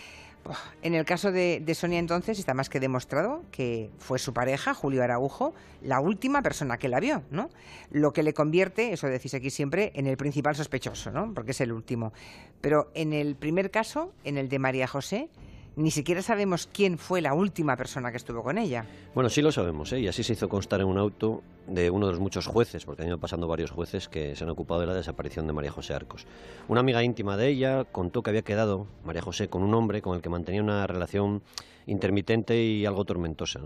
En 0.83 0.95
el 0.95 1.05
caso 1.05 1.33
de, 1.33 1.63
Sonia 1.75 1.99
entonces 1.99 2.39
está 2.39 2.55
más 2.55 2.69
que 2.69 2.81
demostrado 2.81 3.43
que 3.51 3.91
fue 3.99 4.19
su 4.19 4.33
pareja, 4.33 4.75
Julio 4.75 5.03
Araujo, 5.03 5.55
la 5.83 6.01
última 6.01 6.43
persona 6.43 6.79
que 6.79 6.89
la 6.89 7.01
vio, 7.01 7.23
¿no? 7.31 7.51
Lo 7.91 8.13
que 8.13 8.23
le 8.23 8.35
convierte, 8.35 8.93
eso 8.93 9.07
decís 9.07 9.35
aquí 9.35 9.51
siempre, 9.51 9.93
en 9.95 10.07
el 10.07 10.17
principal 10.17 10.55
sospechoso, 10.57 11.11
¿no? 11.11 11.33
Porque 11.35 11.53
es 11.53 11.61
el 11.61 11.73
último. 11.73 12.13
Pero 12.61 12.91
en 12.95 13.13
el 13.13 13.37
primer 13.37 13.71
caso, 13.71 14.13
en 14.25 14.39
el 14.39 14.49
de 14.49 14.59
María 14.59 14.87
José, 14.87 15.29
ni 15.77 15.91
siquiera 15.91 16.23
sabemos 16.23 16.69
quién 16.73 16.99
fue 16.99 17.21
la 17.21 17.35
última 17.35 17.77
persona 17.77 18.11
que 18.11 18.17
estuvo 18.17 18.43
con 18.43 18.59
ella. 18.59 18.87
Bueno, 19.15 19.31
sí 19.31 19.43
lo 19.43 19.53
sabemos, 19.53 19.93
¿eh? 19.93 20.01
y 20.01 20.09
así 20.09 20.23
se 20.23 20.35
hizo 20.35 20.49
constar 20.49 20.81
en 20.81 20.87
un 20.87 20.99
auto 20.99 21.43
de 21.67 21.91
uno 21.91 22.07
de 22.07 22.13
los 22.13 22.21
muchos 22.21 22.47
jueces, 22.47 22.85
porque 22.85 23.03
han 23.03 23.09
ido 23.09 23.19
pasando 23.19 23.49
varios 23.49 23.71
jueces 23.71 24.09
que 24.09 24.37
se 24.37 24.45
han 24.45 24.51
ocupado 24.51 24.81
de 24.81 24.87
la 24.87 24.95
desaparición 24.95 25.47
de 25.47 25.53
María 25.53 25.71
José 25.71 25.95
Arcos. 25.95 26.27
Una 26.69 26.81
amiga 26.81 27.03
íntima 27.03 27.37
de 27.37 27.49
ella 27.49 27.85
contó 27.85 28.23
que 28.23 28.31
había 28.31 28.43
quedado 28.43 28.87
María 29.05 29.23
José 29.23 29.49
con 29.49 29.63
un 29.63 29.75
hombre 29.75 30.03
con 30.03 30.15
el 30.15 30.23
que 30.23 30.29
mantenía 30.29 30.63
una 30.63 30.87
relación 30.87 31.43
intermitente 31.87 32.63
y 32.63 32.87
algo 32.87 33.05
tormentosa. 33.05 33.61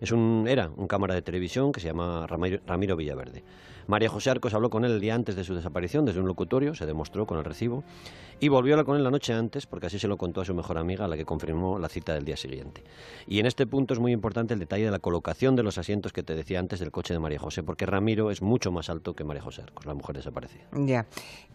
Es 0.00 0.12
un, 0.12 0.46
era 0.48 0.70
un 0.76 0.86
cámara 0.86 1.14
de 1.14 1.22
televisión 1.22 1.72
que 1.72 1.80
se 1.80 1.88
llama 1.88 2.26
Ramiro 2.26 2.96
Villaverde. 2.96 3.42
María 3.86 4.08
José 4.08 4.30
Arcos 4.30 4.54
habló 4.54 4.70
con 4.70 4.84
él 4.84 4.92
el 4.92 5.00
día 5.00 5.14
antes 5.14 5.36
de 5.36 5.44
su 5.44 5.54
desaparición 5.54 6.04
desde 6.04 6.20
un 6.20 6.26
locutorio, 6.26 6.74
se 6.74 6.86
demostró 6.86 7.26
con 7.26 7.38
el 7.38 7.44
recibo, 7.44 7.84
y 8.40 8.48
volvió 8.48 8.78
a 8.78 8.84
con 8.84 8.96
él 8.96 9.04
la 9.04 9.10
noche 9.10 9.32
antes, 9.32 9.66
porque 9.66 9.86
así 9.86 9.98
se 9.98 10.08
lo 10.08 10.16
contó 10.16 10.40
a 10.40 10.44
su 10.44 10.54
mejor 10.54 10.78
amiga, 10.78 11.04
a 11.04 11.08
la 11.08 11.16
que 11.16 11.24
confirmó 11.24 11.78
la 11.78 11.88
cita 11.88 12.14
del 12.14 12.24
día 12.24 12.36
siguiente. 12.36 12.82
Y 13.26 13.38
en 13.38 13.46
este 13.46 13.66
punto 13.66 13.94
es 13.94 14.00
muy 14.00 14.12
importante 14.12 14.54
el 14.54 14.60
detalle 14.60 14.84
de 14.84 14.90
la 14.90 14.98
colocación 14.98 15.54
de 15.54 15.62
los 15.62 15.78
asientos 15.78 16.12
que 16.12 16.22
te 16.22 16.34
decía 16.34 16.58
antes 16.58 16.80
del 16.80 16.90
coche 16.90 17.14
de 17.14 17.20
María 17.20 17.38
José, 17.38 17.62
porque 17.62 17.86
Ramiro 17.86 18.30
es 18.30 18.42
mucho 18.42 18.72
más 18.72 18.90
alto 18.90 19.14
que 19.14 19.24
María 19.24 19.42
José 19.42 19.62
Arcos, 19.62 19.86
la 19.86 19.94
mujer 19.94 20.16
desaparecida. 20.16 20.64
Ya. 20.72 21.06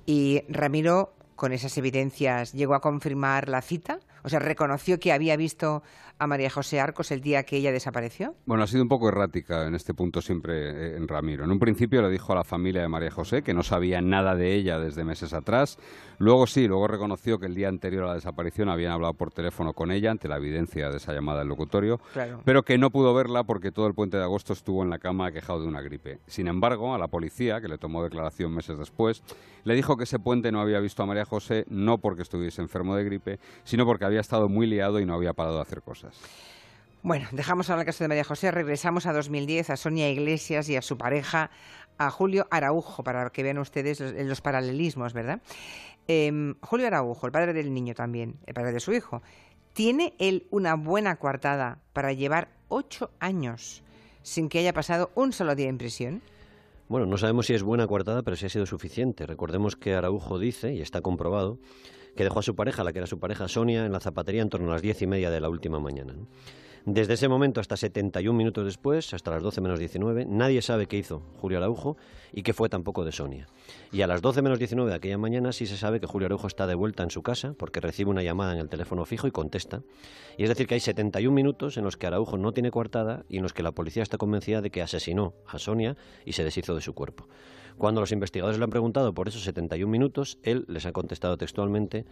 Y 0.06 0.44
Ramiro, 0.47 1.13
con 1.35 1.51
esas 1.51 1.77
evidencias, 1.77 2.53
llegó 2.53 2.73
a 2.73 2.81
confirmar 2.81 3.50
la 3.50 3.62
cita. 3.62 4.00
O 4.27 4.29
sea, 4.29 4.39
reconoció 4.39 5.00
que 5.00 5.13
había 5.13 5.38
visto 5.38 5.83
a 6.19 6.27
María 6.27 6.49
José 6.49 6.81
Arcos 6.81 7.11
el 7.11 7.21
día 7.21 7.44
que 7.44 7.56
ella 7.56 7.71
desapareció? 7.71 8.35
Bueno, 8.45 8.63
ha 8.63 8.68
sido 8.68 8.83
un 8.83 8.90
poco 8.90 9.07
errática 9.07 9.66
en 9.66 9.75
este 9.75 9.94
punto 9.94 10.21
siempre 10.21 10.69
eh, 10.69 10.97
en 10.97 11.07
Ramiro. 11.07 11.45
En 11.45 11.51
un 11.51 11.59
principio 11.59 12.01
le 12.01 12.09
dijo 12.09 12.33
a 12.33 12.35
la 12.35 12.44
familia 12.44 12.81
de 12.81 12.90
María 12.90 13.11
José 13.11 13.42
que 13.42 13.54
no 13.54 13.63
sabía 13.63 14.01
nada 14.01 14.35
de 14.35 14.54
ella 14.54 14.80
desde 14.80 15.04
meses 15.04 15.33
atrás. 15.33 15.78
Luego 16.18 16.47
sí, 16.47 16.68
luego 16.68 16.87
reconoció 16.87 17.40
que 17.40 17.45
el 17.45 17.56
día 17.56 17.69
anterior 17.69 18.04
a 18.04 18.07
la 18.07 18.13
desaparición 18.16 18.69
habían 18.69 18.92
hablado 18.92 19.13
por 19.13 19.31
teléfono 19.31 19.73
con 19.73 19.92
ella 19.92 20.11
ante 20.11 20.28
la 20.28 20.37
evidencia 20.37 20.90
de 20.90 20.97
esa 20.97 21.13
llamada 21.13 21.40
del 21.40 21.49
locutorio, 21.49 21.99
pero 22.44 22.63
que 22.63 22.78
no 22.78 22.90
pudo 22.90 23.13
verla 23.13 23.44
porque 23.44 23.71
todo 23.71 23.87
el 23.87 23.94
puente 23.94 24.18
de 24.18 24.23
agosto 24.23 24.54
estuvo 24.54 24.83
en 24.83 24.90
la 24.90 24.99
cama 24.99 25.31
quejado 25.31 25.61
de 25.61 25.68
una 25.68 25.81
gripe. 25.81 26.19
Sin 26.25 26.47
embargo, 26.47 26.95
a 26.95 26.97
la 26.97 27.07
policía, 27.07 27.61
que 27.61 27.68
le 27.68 27.78
tomó 27.78 28.04
declaración 28.04 28.51
meses 28.54 28.80
después, 28.80 29.23
le 29.63 29.75
dijo 29.75 29.95
que 29.97 30.06
ese 30.06 30.18
puente 30.18 30.51
no 30.51 30.61
había 30.61 30.80
visto 30.80 31.04
a 31.04 31.06
María 31.06 31.25
José 31.25 31.66
no 31.69 31.99
porque 31.99 32.23
estuviese 32.23 32.61
enfermo 32.61 32.95
de 32.95 33.04
gripe, 33.04 33.40
sino 33.63 33.85
porque 33.85 34.06
había 34.06 34.17
estado 34.21 34.50
muy 34.50 34.68
liado 34.68 35.00
y 35.00 35.06
no 35.06 35.14
había 35.14 35.33
parado 35.33 35.56
de 35.56 35.62
hacer 35.62 35.81
cosas. 35.81 36.19
Bueno, 37.04 37.28
dejamos 37.31 37.69
ahora 37.69 37.83
el 37.83 37.86
caso 37.86 38.04
de 38.04 38.07
María 38.09 38.24
José, 38.24 38.52
regresamos 38.52 39.06
a 39.06 39.14
2010, 39.14 39.69
a 39.69 39.78
Sonia 39.78 40.09
Iglesias 40.09 40.68
y 40.68 40.76
a 40.76 40.81
su 40.81 40.97
pareja, 40.97 41.52
a 41.97 42.09
Julio 42.09 42.47
Araujo, 42.52 43.04
para 43.04 43.30
que 43.30 43.44
vean 43.44 43.59
ustedes 43.59 44.00
los, 44.00 44.42
paralelismos, 44.42 45.14
¿verdad? 45.14 45.42
Em, 46.07 46.56
Julio 46.62 46.88
Araujo, 46.88 47.26
el 47.26 47.31
padre 47.31 47.54
del 47.54 47.74
niño 47.74 47.94
también, 47.94 48.40
el 48.45 48.54
padre 48.54 48.71
de 48.71 48.80
su 48.80 48.94
hijo, 48.94 49.21
¿tiene 49.74 50.16
él 50.19 50.47
una 50.50 50.76
buena 50.76 51.16
coartada 51.18 51.80
para 51.94 52.14
llevar 52.14 52.50
ocho 52.68 53.12
años 53.19 53.83
sin 54.24 54.50
que 54.50 54.59
haya 54.59 54.74
pasado 54.74 55.12
un 55.16 55.31
solo 55.31 55.56
día 55.56 55.69
en 55.69 55.78
prisión? 55.78 56.21
Bueno, 56.89 57.06
no 57.06 57.17
sabemos 57.17 57.47
si 57.47 57.53
es 57.53 57.63
buena 57.63 57.85
coartada, 57.85 58.23
pero 58.23 58.37
sí 58.37 58.45
ha 58.45 58.49
sido 58.49 58.65
suficiente. 58.65 59.25
Recordemos 59.25 59.75
que 59.75 59.94
Araujo 59.94 60.39
dice, 60.39 60.73
y 60.73 60.81
está 60.81 61.01
comprobado, 61.01 61.59
que 62.15 62.23
dejó 62.23 62.39
a 62.39 62.44
su 62.44 62.56
pareja, 62.56 62.85
la 62.85 62.94
que 62.94 62.99
era 62.99 63.07
su 63.07 63.19
pareja 63.19 63.49
Sonia, 63.49 63.85
en 63.85 63.91
la 63.91 63.99
zapatería 63.99 64.41
en 64.41 64.49
torno 64.49 64.69
a 64.69 64.73
las 64.73 64.81
diez 64.81 65.01
y 65.01 65.07
media 65.07 65.29
de 65.29 65.41
la 65.41 65.49
última 65.49 65.81
mañana. 65.81 66.15
Desde 66.89 67.15
ese 67.15 67.27
momento 67.27 67.59
hasta 67.59 67.75
71 67.75 68.37
minutos 68.37 68.63
después, 68.63 69.13
hasta 69.13 69.31
las 69.31 69.44
12 69.44 69.59
menos 69.59 69.77
19, 69.77 70.23
nadie 70.25 70.61
sabe 70.61 70.85
qué 70.85 70.95
hizo 70.95 71.21
Julio 71.35 71.57
Araujo 71.57 71.97
y 72.31 72.44
qué 72.44 72.53
fue 72.53 72.69
tampoco 72.69 73.03
de 73.03 73.11
Sonia. 73.11 73.45
Y 73.91 74.03
a 74.03 74.07
las 74.07 74.21
12 74.21 74.41
menos 74.41 74.57
19 74.57 74.89
de 74.89 74.95
aquella 74.95 75.17
mañana 75.17 75.51
sí 75.51 75.65
se 75.65 75.75
sabe 75.75 75.99
que 75.99 76.07
Julio 76.07 76.27
Araujo 76.27 76.47
está 76.47 76.65
de 76.65 76.75
vuelta 76.75 77.03
en 77.03 77.11
su 77.11 77.23
casa 77.23 77.53
porque 77.59 77.81
recibe 77.81 78.09
una 78.09 78.23
llamada 78.23 78.53
en 78.53 78.59
el 78.59 78.69
teléfono 78.69 79.03
fijo 79.03 79.27
y 79.27 79.31
contesta. 79.31 79.81
Y 80.37 80.44
es 80.44 80.49
decir, 80.49 80.65
que 80.65 80.75
hay 80.75 80.79
71 80.79 81.35
minutos 81.35 81.75
en 81.75 81.83
los 81.83 81.97
que 81.97 82.07
Araujo 82.07 82.37
no 82.37 82.53
tiene 82.53 82.71
coartada 82.71 83.25
y 83.27 83.35
en 83.35 83.44
los 83.44 83.51
que 83.51 83.63
la 83.63 83.73
policía 83.73 84.01
está 84.01 84.17
convencida 84.17 84.61
de 84.61 84.69
que 84.69 84.81
asesinó 84.81 85.33
a 85.45 85.59
Sonia 85.59 85.97
y 86.23 86.31
se 86.31 86.45
deshizo 86.45 86.73
de 86.73 86.79
su 86.79 86.94
cuerpo. 86.94 87.27
Cuando 87.77 88.01
los 88.01 88.11
investigadores 88.11 88.57
le 88.57 88.63
han 88.63 88.69
preguntado 88.69 89.13
por 89.13 89.27
esos 89.27 89.43
71 89.43 89.89
minutos, 89.91 90.39
él 90.43 90.65
les 90.67 90.85
ha 90.85 90.91
contestado 90.91 91.37
textualmente, 91.37 92.05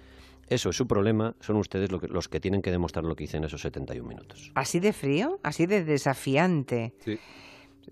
eso 0.48 0.69
es 0.69 0.75
su 0.75 0.86
problema, 0.88 1.36
son 1.39 1.55
ustedes 1.57 1.89
los 1.91 2.29
que 2.29 2.39
tienen 2.39 2.62
que 2.62 2.72
demostrar 2.72 3.03
lo 3.03 3.15
que 3.15 3.24
hice 3.24 3.38
en 3.38 3.45
esos 3.45 3.62
71 3.62 4.07
minutos. 4.07 4.51
¿Así 4.55 4.79
de 4.79 4.93
frío? 4.93 5.39
¿Así 5.43 5.65
de 5.65 5.84
desafiante? 5.84 6.93
Sí. 7.03 7.17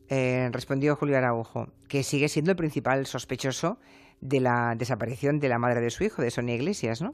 eh, 0.09 0.49
respondió 0.51 0.95
Julio 0.95 1.17
Araujo, 1.17 1.69
que 1.87 2.03
sigue 2.03 2.29
siendo 2.29 2.51
el 2.51 2.57
principal 2.57 3.05
sospechoso 3.07 3.79
de 4.21 4.39
la 4.39 4.75
desaparición 4.77 5.39
de 5.39 5.49
la 5.49 5.59
madre 5.59 5.81
de 5.81 5.89
su 5.89 6.03
hijo, 6.03 6.21
de 6.21 6.31
Sonia 6.31 6.55
Iglesias, 6.55 7.01
¿no? 7.01 7.13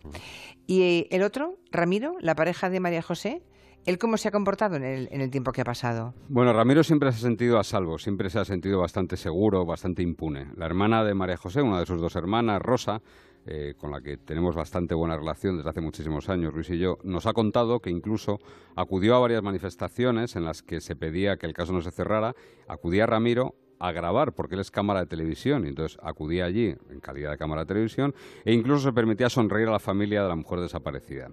Y 0.68 1.08
el 1.10 1.24
otro, 1.24 1.58
Ramiro, 1.72 2.16
la 2.20 2.36
pareja 2.36 2.70
de 2.70 2.80
María 2.80 3.02
José, 3.02 3.42
¿Él 3.86 3.98
cómo 3.98 4.18
se 4.18 4.28
ha 4.28 4.32
comportado 4.32 4.76
en 4.76 4.84
el, 4.84 5.10
en 5.12 5.22
el, 5.22 5.32
tiempo 5.32 5.52
que 5.52 5.62
ha 5.62 5.66
pasado? 5.66 6.14
Bueno, 6.28 6.54
Ramiro 6.54 6.84
siempre 6.84 7.12
se 7.12 7.18
ha 7.18 7.22
sentido 7.22 7.60
a 7.60 7.64
salvo, 7.64 7.98
siempre 7.98 8.30
se 8.30 8.40
ha 8.40 8.46
sentido 8.46 8.80
bastante 8.80 9.18
seguro, 9.18 9.66
bastante 9.66 10.04
impune. 10.04 10.48
La 10.56 10.66
hermana 10.66 11.04
de 11.04 11.14
María 11.14 11.38
José, 11.38 11.62
una 11.62 11.80
de 11.80 11.86
sus 11.86 12.00
dos 12.02 12.16
hermanas, 12.16 12.62
Rosa, 12.62 13.02
eh, 13.46 13.74
con 13.78 13.92
la 13.92 14.02
que 14.02 14.18
tenemos 14.18 14.56
bastante 14.56 14.94
buena 14.94 15.18
relación 15.18 15.58
desde 15.58 15.70
hace 15.70 15.82
muchísimos 15.82 16.30
años, 16.30 16.54
Luis 16.54 16.70
y 16.70 16.78
yo, 16.78 16.98
nos 17.04 17.26
ha 17.26 17.34
contado 17.34 17.80
que 17.80 17.90
incluso 17.90 18.40
acudió 18.76 19.16
a 19.16 19.20
varias 19.20 19.42
manifestaciones 19.42 20.36
en 20.36 20.44
las 20.44 20.62
que 20.62 20.82
se 20.82 20.96
pedía 20.96 21.38
que 21.38 21.48
el 21.48 21.54
caso 21.54 21.74
no 21.74 21.82
se 21.82 21.92
cerrara, 21.92 22.36
acudía 22.68 23.06
Ramiro 23.06 23.56
a 23.80 23.92
grabar, 23.92 24.34
porque 24.34 24.56
él 24.56 24.62
es 24.62 24.72
cámara 24.72 25.00
de 25.00 25.06
televisión, 25.08 25.66
y 25.66 25.70
entonces 25.70 25.98
acudía 26.04 26.46
allí 26.46 26.76
en 26.90 27.00
calidad 27.00 27.32
de 27.32 27.38
cámara 27.38 27.62
de 27.62 27.68
televisión, 27.68 28.14
e 28.44 28.54
incluso 28.54 28.84
se 28.90 28.94
permitía 28.94 29.30
sonreír 29.30 29.70
a 29.70 29.72
la 29.72 29.80
familia 29.80 30.22
de 30.22 30.30
la 30.30 30.36
mujer 30.36 30.60
desaparecida. 30.60 31.30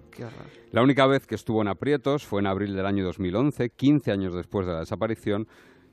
La 0.70 0.82
única 0.82 1.06
vez 1.06 1.26
que 1.26 1.34
estuvo 1.34 1.60
en 1.60 1.68
aprietos 1.68 2.24
fue 2.24 2.40
en 2.40 2.46
abril 2.46 2.74
del 2.74 2.86
año 2.86 3.04
2011, 3.04 3.70
15 3.70 4.12
años 4.12 4.34
después 4.34 4.66
de 4.66 4.72
la 4.72 4.80
desaparición, 4.80 5.48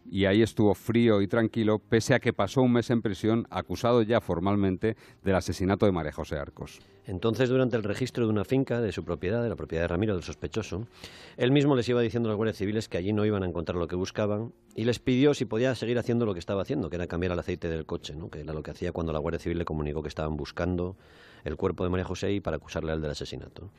y 0.10 0.26
ahí 0.26 0.42
estuvo 0.42 0.74
frío 0.74 1.22
y 1.22 1.28
tranquilo, 1.28 1.80
pese 1.80 2.14
a 2.14 2.20
que 2.20 2.34
pasó 2.34 2.62
un 2.62 2.74
mes 2.74 2.90
en 2.90 3.02
prisión 3.02 3.48
acusado 3.50 4.02
ya 4.02 4.22
formalmente 4.22 4.96
del 5.24 5.36
asesinato 5.36 5.86
de 5.86 5.92
María 5.92 6.12
José 6.12 6.38
Arcos. 6.38 6.80
Entonces, 7.06 7.50
durante 7.50 7.76
el 7.76 7.84
registro 7.84 8.26
de 8.26 8.32
una 8.32 8.46
finca 8.46 8.80
de 8.80 8.94
su 8.94 9.04
propiedad, 9.04 9.44
de 9.44 9.50
la 9.50 9.58
propiedad 9.58 9.84
de 9.84 9.88
Ramiro, 9.90 10.14
del 10.14 10.24
sospechoso, 10.24 10.88
él 11.36 11.52
mismo 11.52 11.76
les 11.76 11.90
iba 11.90 12.02
diciendo 12.02 12.30
a 12.30 12.32
los 12.32 12.38
guardias 12.38 12.58
civiles 12.58 12.88
que 12.88 12.98
allí 12.98 13.12
no 13.12 13.26
iban 13.26 13.44
a 13.44 13.46
encontrar 13.46 13.78
lo 13.78 13.88
que 13.88 13.98
buscaban 13.98 14.54
y 14.74 14.86
les 14.86 15.00
pidió 15.00 15.34
si 15.34 15.44
podía 15.46 15.76
seguir 15.76 16.00
haciendo 16.00 16.26
lo 16.26 16.34
que 16.34 16.40
estaba 16.40 16.62
haciendo, 16.62 16.90
que 16.90 16.96
era 16.96 17.08
cambiar 17.08 17.34
el 17.34 17.40
aceite 17.40 17.68
del 17.68 17.86
coche, 17.86 18.16
¿no? 18.16 18.30
que 18.30 18.40
era 18.40 18.54
lo 18.54 18.64
que 18.64 18.72
hacía 18.72 18.94
cuando 18.94 19.12
la 19.12 19.20
Guardia 19.20 19.40
Civil 19.40 19.58
le 19.58 19.66
comunicó 19.66 20.02
que 20.02 20.08
estaban 20.08 20.38
buscando 20.38 20.96
el 21.44 21.58
cuerpo 21.58 21.84
de 21.84 21.90
María 21.90 22.06
José 22.06 22.32
y 22.34 22.40
para 22.40 22.58
acusarle 22.58 22.92
al 22.92 23.02
del 23.02 23.12
asesinato. 23.12 23.70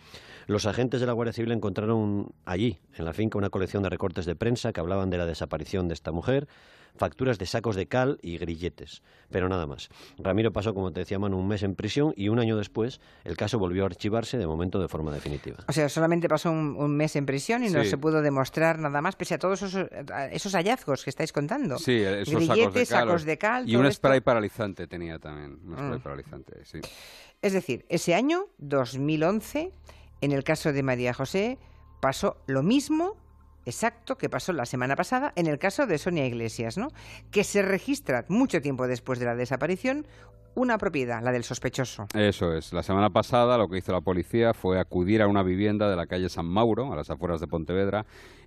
Los 0.47 0.67
agentes 0.67 1.01
de 1.01 1.07
la 1.07 1.13
Guardia 1.13 1.33
Civil 1.33 1.53
encontraron 1.53 2.33
allí, 2.45 2.79
en 2.97 3.05
la 3.05 3.13
finca, 3.13 3.39
una 3.39 3.51
colección 3.51 3.83
de 3.83 3.89
recortes 3.89 4.27
de 4.27 4.37
prensa 4.37 4.73
que 4.73 4.81
hablaban 4.81 5.11
de 5.11 5.19
la 5.19 5.27
desaparición 5.27 5.89
de 5.89 5.95
esta 5.95 6.13
mujer, 6.13 6.49
facturas 6.97 7.39
de 7.39 7.47
sacos 7.47 7.77
de 7.77 7.87
cal 7.87 8.19
y 8.23 8.39
grilletes, 8.39 9.03
pero 9.31 9.49
nada 9.49 9.67
más. 9.67 9.89
Ramiro 10.19 10.53
pasó, 10.53 10.75
como 10.75 10.93
te 10.93 11.01
decía 11.01 11.19
Manu, 11.19 11.39
un 11.39 11.49
mes 11.49 11.63
en 11.63 11.75
prisión 11.75 12.13
y 12.17 12.29
un 12.29 12.39
año 12.39 12.57
después 12.57 13.01
el 13.25 13.37
caso 13.37 13.59
volvió 13.59 13.83
a 13.85 13.87
archivarse 13.87 14.39
de 14.39 14.47
momento 14.47 14.81
de 14.81 14.89
forma 14.89 15.13
definitiva. 15.13 15.59
O 15.69 15.73
sea, 15.73 15.89
solamente 15.89 16.29
pasó 16.29 16.51
un, 16.51 16.97
mes 16.97 17.17
en 17.17 17.27
prisión 17.27 17.65
y 17.65 17.71
no 17.71 17.85
se 17.85 17.99
pudo 17.99 18.23
demostrar 18.23 18.79
nada 18.79 19.01
más, 19.01 19.17
pese 19.17 19.35
a 19.35 19.39
todos 19.39 19.63
esos, 19.63 20.53
hallazgos 20.55 21.05
que 21.05 21.11
estáis 21.11 21.33
contando. 21.33 21.79
Sí, 21.79 21.97
esos 21.97 22.35
grilletes, 22.35 22.89
sacos 22.89 23.25
de 23.25 23.39
cal. 23.39 23.69
y 23.69 23.77
un 23.77 23.91
spray 23.91 24.21
paralizante 24.21 24.87
tenía 24.87 25.19
también, 25.19 25.59
un 25.65 25.75
spray 25.75 25.99
mm. 25.99 26.03
paralizante, 26.03 26.65
sí. 26.65 26.81
Es 27.43 27.53
decir, 27.53 27.85
ese 27.89 28.15
año, 28.15 28.47
2011, 28.59 29.73
en 30.21 30.33
el 30.33 30.45
caso 30.45 30.73
de 30.73 30.83
María 30.83 31.13
José, 31.13 31.59
pasó 32.01 32.39
lo 32.47 32.63
mismo 32.63 33.17
exacto 33.65 34.17
que 34.17 34.29
pasó 34.29 34.53
la 34.53 34.67
semana 34.67 34.97
pasada 34.97 35.33
en 35.37 35.47
el 35.47 35.59
caso 35.59 35.87
de 35.87 35.99
Sonia 35.99 36.27
Iglesias, 36.27 36.77
¿no? 36.77 36.89
Que 37.31 37.45
se 37.45 37.63
registra 37.63 38.25
mucho 38.29 38.61
tiempo 38.61 38.87
después 38.87 39.19
de 39.19 39.27
la 39.27 39.35
desaparición 39.35 40.07
una 40.55 40.79
propiedad, 40.79 41.23
la 41.23 41.33
del 41.33 41.45
sospechoso. 41.45 42.07
Eso 42.15 42.53
es. 42.53 42.73
La 42.73 42.83
semana 42.83 43.11
pasada 43.11 43.59
lo 43.59 43.69
que 43.69 43.79
hizo 43.79 43.93
la 43.93 44.01
policía 44.01 44.55
fue 44.55 44.79
acudir 44.79 45.23
a 45.23 45.29
una 45.29 45.43
vivienda 45.43 45.89
de 45.89 45.97
la 45.97 46.07
calle 46.07 46.29
San 46.29 46.47
Mauro, 46.47 46.93
a 46.93 46.97
las 46.97 47.11
afueras 47.11 47.41
de 47.41 47.47
Pontevedra, 47.47 48.07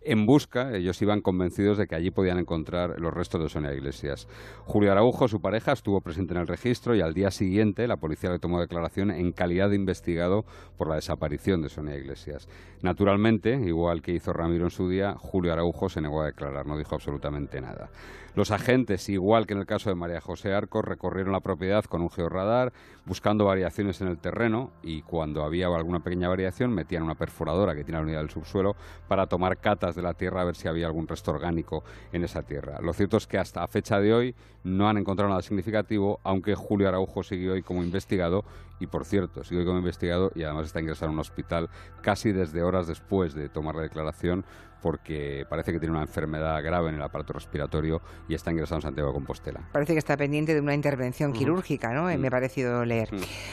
en 0.10 0.26
busca, 0.26 0.74
ellos 0.74 1.02
iban 1.02 1.20
convencidos 1.20 1.78
de 1.78 1.86
que 1.86 1.96
allí 1.96 2.12
podían 2.12 2.40
encontrar 2.40 2.98
los 2.98 3.14
restos 3.14 3.44
de 3.44 3.50
Sonia 3.50 3.74
Iglesias. 3.74 4.26
Julio 4.64 4.92
Araujo, 4.92 5.28
su 5.28 5.42
pareja, 5.42 5.74
estuvo 5.74 6.00
presente 6.00 6.34
en 6.34 6.40
el 6.40 6.48
registro 6.48 6.96
y 6.96 7.02
al 7.02 7.14
día 7.14 7.30
siguiente 7.30 7.88
la 7.88 7.98
policía 7.98 8.30
le 8.30 8.40
tomó 8.40 8.62
declaración 8.62 9.12
en 9.12 9.34
calidad 9.34 9.70
de 9.70 9.76
investigado 9.76 10.46
por 10.78 10.88
la 10.88 10.96
desaparición 10.96 11.62
de 11.62 11.68
Sonia 11.68 11.98
Iglesias. 11.98 12.48
Naturalmente, 12.82 13.60
igual 13.66 14.02
que 14.02 14.14
hizo 14.14 14.32
Ramiro 14.32 14.64
en 14.66 14.72
su 14.72 14.88
día, 14.88 15.16
Julio 15.18 15.52
Araujo 15.52 15.90
se 15.90 16.00
negó 16.00 16.22
a 16.22 16.28
declarar, 16.28 16.66
no 16.66 16.78
dijo 16.78 16.96
absolutamente 16.96 17.60
nada. 17.60 17.90
Los 18.38 18.52
agentes, 18.52 19.10
igual 19.10 19.48
que 19.48 19.56
en 19.56 19.62
el 19.62 19.66
caso 19.66 19.90
de 19.90 19.96
María 19.96 20.22
José 20.22 20.54
Arcos, 20.54 20.86
recorrieron 20.86 21.34
la 21.34 21.40
propiedad 21.40 21.84
con 21.86 22.04
un 22.04 22.12
georradar, 22.12 22.72
buscando 23.04 23.46
variaciones 23.46 24.00
en 24.02 24.10
el 24.10 24.20
terreno 24.20 24.70
y 24.84 25.02
cuando 25.02 25.44
había 25.44 25.66
alguna 25.66 26.02
pequeña 26.02 26.30
variación 26.30 26.72
metían 26.72 27.02
una 27.02 27.16
perforadora 27.16 27.74
que 27.74 27.84
tiene 27.84 27.98
la 27.98 28.04
unidad 28.04 28.20
del 28.20 28.30
subsuelo 28.30 28.76
para 29.08 29.26
tomar 29.26 29.58
catas 29.58 29.96
de 29.96 30.04
la 30.04 30.14
tierra 30.14 30.42
a 30.42 30.46
ver 30.46 30.56
si 30.56 30.68
había 30.68 30.86
algún 30.86 31.08
resto 31.08 31.32
orgánico 31.32 31.84
en 32.14 32.26
esa 32.26 32.44
tierra. 32.44 32.80
Lo 32.80 32.94
cierto 32.94 33.18
es 33.18 33.26
que 33.26 33.40
hasta 33.40 33.64
a 33.64 33.68
fecha 33.68 34.00
de 34.00 34.14
hoy 34.14 34.36
no 34.64 34.88
han 34.88 35.00
encontrado 35.00 35.30
nada 35.30 35.42
significativo, 35.42 36.20
aunque 36.24 36.54
Julio 36.54 36.90
Araujo 36.90 37.24
sigue 37.24 37.50
hoy 37.50 37.64
como 37.64 37.84
investigado 37.84 38.46
y, 38.80 38.88
por 38.88 39.06
cierto, 39.06 39.44
sigue 39.44 39.66
como 39.66 39.78
investigado 39.78 40.32
y 40.36 40.44
además 40.44 40.68
está 40.68 40.80
ingresado 40.80 41.08
en 41.08 41.14
un 41.14 41.20
hospital 41.20 41.70
casi 42.02 42.32
desde 42.32 42.64
horas 42.64 42.88
después 42.88 43.34
de 43.34 43.50
tomar 43.50 43.76
la 43.76 43.82
declaración 43.82 44.46
porque 44.82 45.46
parece 45.50 45.72
que 45.72 45.80
tiene 45.80 45.94
una 45.94 46.04
enfermedad 46.04 46.62
grave 46.64 46.90
en 46.90 46.96
el 46.96 47.02
aparato 47.02 47.34
respiratorio 47.34 48.02
y 48.28 48.36
está 48.36 48.52
ingresado 48.52 48.78
en 48.78 48.82
Santiago 48.84 49.10
de 49.10 49.16
Compostela. 49.16 49.68
Parece 49.72 49.94
que 49.94 50.00
está 50.00 50.16
pendiente 50.18 50.54
de 50.54 50.62
una 50.62 50.74
intervención 50.74 51.34
quirúrgica, 51.34 51.94
¿no? 51.94 52.06
Me 52.18 52.28
ha 52.28 52.32
parecido 52.32 52.86
leer. 52.86 53.10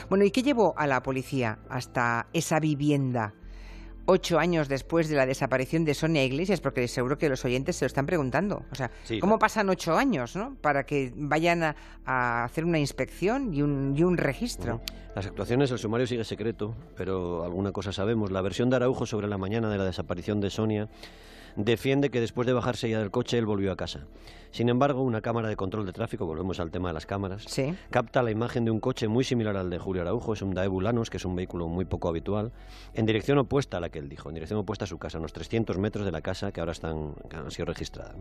Bueno, 0.08 0.24
¿y 0.24 0.30
qué 0.30 0.42
llevó 0.42 0.74
a 0.76 0.86
la 0.86 1.02
policía 1.02 1.58
hasta 1.68 2.26
esa 2.32 2.60
vivienda? 2.60 3.32
Ocho 4.06 4.38
años 4.38 4.68
después 4.68 5.08
de 5.08 5.16
la 5.16 5.26
desaparición 5.26 5.84
de 5.84 5.94
Sonia 5.94 6.24
Iglesias, 6.24 6.60
porque 6.60 6.86
seguro 6.88 7.18
que 7.18 7.28
los 7.28 7.44
oyentes 7.44 7.76
se 7.76 7.84
lo 7.84 7.86
están 7.86 8.06
preguntando. 8.06 8.62
O 8.70 8.74
sea, 8.74 8.90
¿cómo 9.20 9.38
pasan 9.38 9.68
ocho 9.68 9.96
años, 9.96 10.36
¿no? 10.36 10.56
Para 10.60 10.84
que 10.84 11.12
vayan 11.16 11.62
a, 11.62 12.44
hacer 12.44 12.64
una 12.64 12.78
inspección 12.78 13.54
y 13.54 13.62
un, 13.62 13.94
y 13.96 14.02
un 14.02 14.16
registro. 14.16 14.80
Las 15.14 15.26
actuaciones, 15.26 15.70
el 15.70 15.78
sumario 15.78 16.06
sigue 16.06 16.24
secreto, 16.24 16.74
pero 16.96 17.44
alguna 17.44 17.72
cosa 17.72 17.92
sabemos. 17.92 18.30
La 18.30 18.42
versión 18.42 18.68
de 18.68 18.76
Araujo 18.76 19.06
sobre 19.06 19.28
la 19.28 19.38
mañana 19.38 19.70
de 19.70 19.78
la 19.78 19.84
desaparición 19.84 20.40
de 20.40 20.50
Sonia 20.50 20.88
defiende 21.56 22.10
que 22.10 22.20
después 22.20 22.46
de 22.46 22.52
bajarse 22.52 22.88
ya 22.90 22.98
del 22.98 23.10
coche 23.10 23.38
él 23.38 23.46
volvió 23.46 23.72
a 23.72 23.76
casa. 23.76 24.06
Sin 24.54 24.68
embargo, 24.68 25.02
una 25.02 25.20
cámara 25.20 25.48
de 25.48 25.56
control 25.56 25.84
de 25.84 25.92
tráfico, 25.92 26.26
volvemos 26.26 26.60
al 26.60 26.70
tema 26.70 26.90
de 26.90 26.94
las 26.94 27.06
cámaras, 27.06 27.44
capta 27.90 28.22
la 28.22 28.30
imagen 28.30 28.64
de 28.64 28.70
un 28.70 28.78
coche 28.78 29.08
muy 29.08 29.24
similar 29.24 29.56
al 29.56 29.68
de 29.68 29.80
Julio 29.80 30.02
Araujo, 30.02 30.32
es 30.32 30.42
un 30.42 30.54
Daewoo 30.54 30.80
Lanos, 30.80 31.10
que 31.10 31.16
es 31.16 31.24
un 31.24 31.34
vehículo 31.34 31.66
muy 31.66 31.86
poco 31.86 32.08
habitual, 32.08 32.52
en 32.94 33.04
dirección 33.04 33.36
opuesta 33.38 33.78
a 33.78 33.80
la 33.80 33.88
que 33.88 33.98
él 33.98 34.08
dijo, 34.08 34.28
en 34.28 34.34
dirección 34.36 34.60
opuesta 34.60 34.84
a 34.84 34.86
su 34.86 34.96
casa, 34.96 35.18
unos 35.18 35.32
300 35.32 35.76
metros 35.78 36.04
de 36.04 36.12
la 36.12 36.20
casa 36.20 36.52
que 36.52 36.60
ahora 36.60 36.70
están, 36.70 37.16
han 37.32 37.50
sido 37.50 37.66
registradas. 37.66 38.14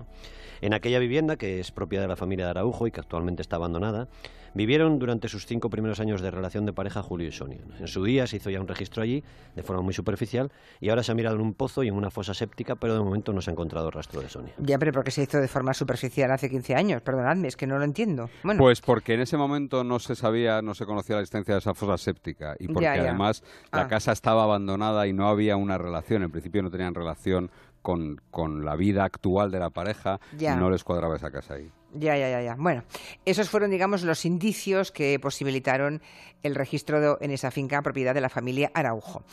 En 0.62 0.74
aquella 0.74 0.98
vivienda, 0.98 1.36
que 1.36 1.60
es 1.60 1.72
propiedad 1.72 2.06
de 2.06 2.08
la 2.08 2.16
familia 2.16 2.46
de 2.46 2.50
Araujo 2.50 2.88
y 2.88 2.92
que 2.92 3.00
actualmente 3.00 3.44
está 3.44 3.58
abandonada, 3.58 4.08
vivieron 4.56 5.00
durante 5.00 5.28
sus 5.28 5.46
cinco 5.46 5.70
primeros 5.70 6.00
años 6.00 6.22
de 6.22 6.32
relación 6.32 6.66
de 6.66 6.74
pareja 6.74 7.02
Julio 7.04 7.28
y 7.28 7.32
Sonia. 7.32 7.62
En 7.80 7.88
su 7.88 8.04
día 8.04 8.28
se 8.28 8.38
hizo 8.38 8.50
ya 8.50 8.60
un 8.60 8.68
registro 8.68 9.04
allí, 9.04 9.24
de 9.56 9.64
forma 9.64 9.82
muy 9.82 9.94
superficial, 9.94 10.52
y 10.80 10.90
ahora 10.90 11.04
se 11.04 11.12
ha 11.12 11.16
mirado 11.16 11.36
en 11.36 11.42
un 11.42 11.54
pozo 11.54 11.84
y 11.84 11.90
en 11.90 11.96
una 11.96 12.10
fosa 12.10 12.34
séptica, 12.34 12.76
pero 12.76 12.94
de 12.94 13.02
momento 13.02 13.34
no 13.34 13.42
se 13.42 13.52
ha 13.52 13.54
encontrado 13.54 13.92
rastro 13.92 14.22
de 14.22 14.30
Sonia. 14.30 14.54
Ya, 14.58 14.80
pero 14.80 14.92
¿por 14.92 15.04
qué 15.04 15.12
se 15.12 15.24
hizo 15.24 15.40
de 15.40 15.48
forma 15.48 15.74
superficial? 15.74 16.23
Hace 16.32 16.50
15 16.50 16.76
años, 16.76 17.02
perdonadme, 17.02 17.48
es 17.48 17.56
que 17.56 17.68
no 17.68 17.78
lo 17.78 17.84
entiendo. 17.84 18.30
Pues 18.58 18.82
porque 18.82 19.14
en 19.14 19.22
ese 19.22 19.38
momento 19.38 19.84
no 19.84 20.00
se 20.00 20.16
sabía, 20.16 20.62
no 20.62 20.74
se 20.74 20.86
conocía 20.86 21.16
la 21.16 21.22
existencia 21.22 21.56
de 21.56 21.60
esa 21.60 21.74
fosa 21.74 21.98
séptica 21.98 22.56
y 22.60 22.68
porque 22.68 22.88
además 22.88 23.44
la 23.72 23.82
ah. 23.82 23.88
casa 23.88 24.12
estaba 24.12 24.44
abandonada 24.44 25.08
y 25.08 25.14
no 25.14 25.28
había 25.28 25.56
una 25.56 25.78
relación, 25.78 26.24
en 26.24 26.32
principio 26.32 26.62
no 26.62 26.70
tenían 26.70 26.94
relación 26.94 27.52
con, 27.82 28.22
con 28.32 28.66
la 28.66 28.76
vida 28.76 29.04
actual 29.04 29.52
de 29.52 29.60
la 29.60 29.70
pareja 29.70 30.20
y 30.38 30.46
no 30.46 30.70
les 30.70 30.84
cuadraba 30.84 31.16
esa 31.16 31.30
casa 31.30 31.56
ahí. 31.56 31.72
Ya, 31.94 32.18
ya, 32.18 32.30
ya, 32.30 32.42
ya. 32.42 32.56
Bueno, 32.58 32.84
esos 33.24 33.50
fueron, 33.50 33.70
digamos, 33.70 34.04
los 34.04 34.26
indicios 34.26 34.92
que 34.92 35.20
posibilitaron 35.20 36.02
el 36.42 36.56
registro 36.56 37.22
en 37.22 37.30
esa 37.30 37.52
finca 37.52 37.82
propiedad 37.84 38.16
de 38.16 38.22
la 38.22 38.30
familia 38.30 38.72
Araujo. 38.74 39.24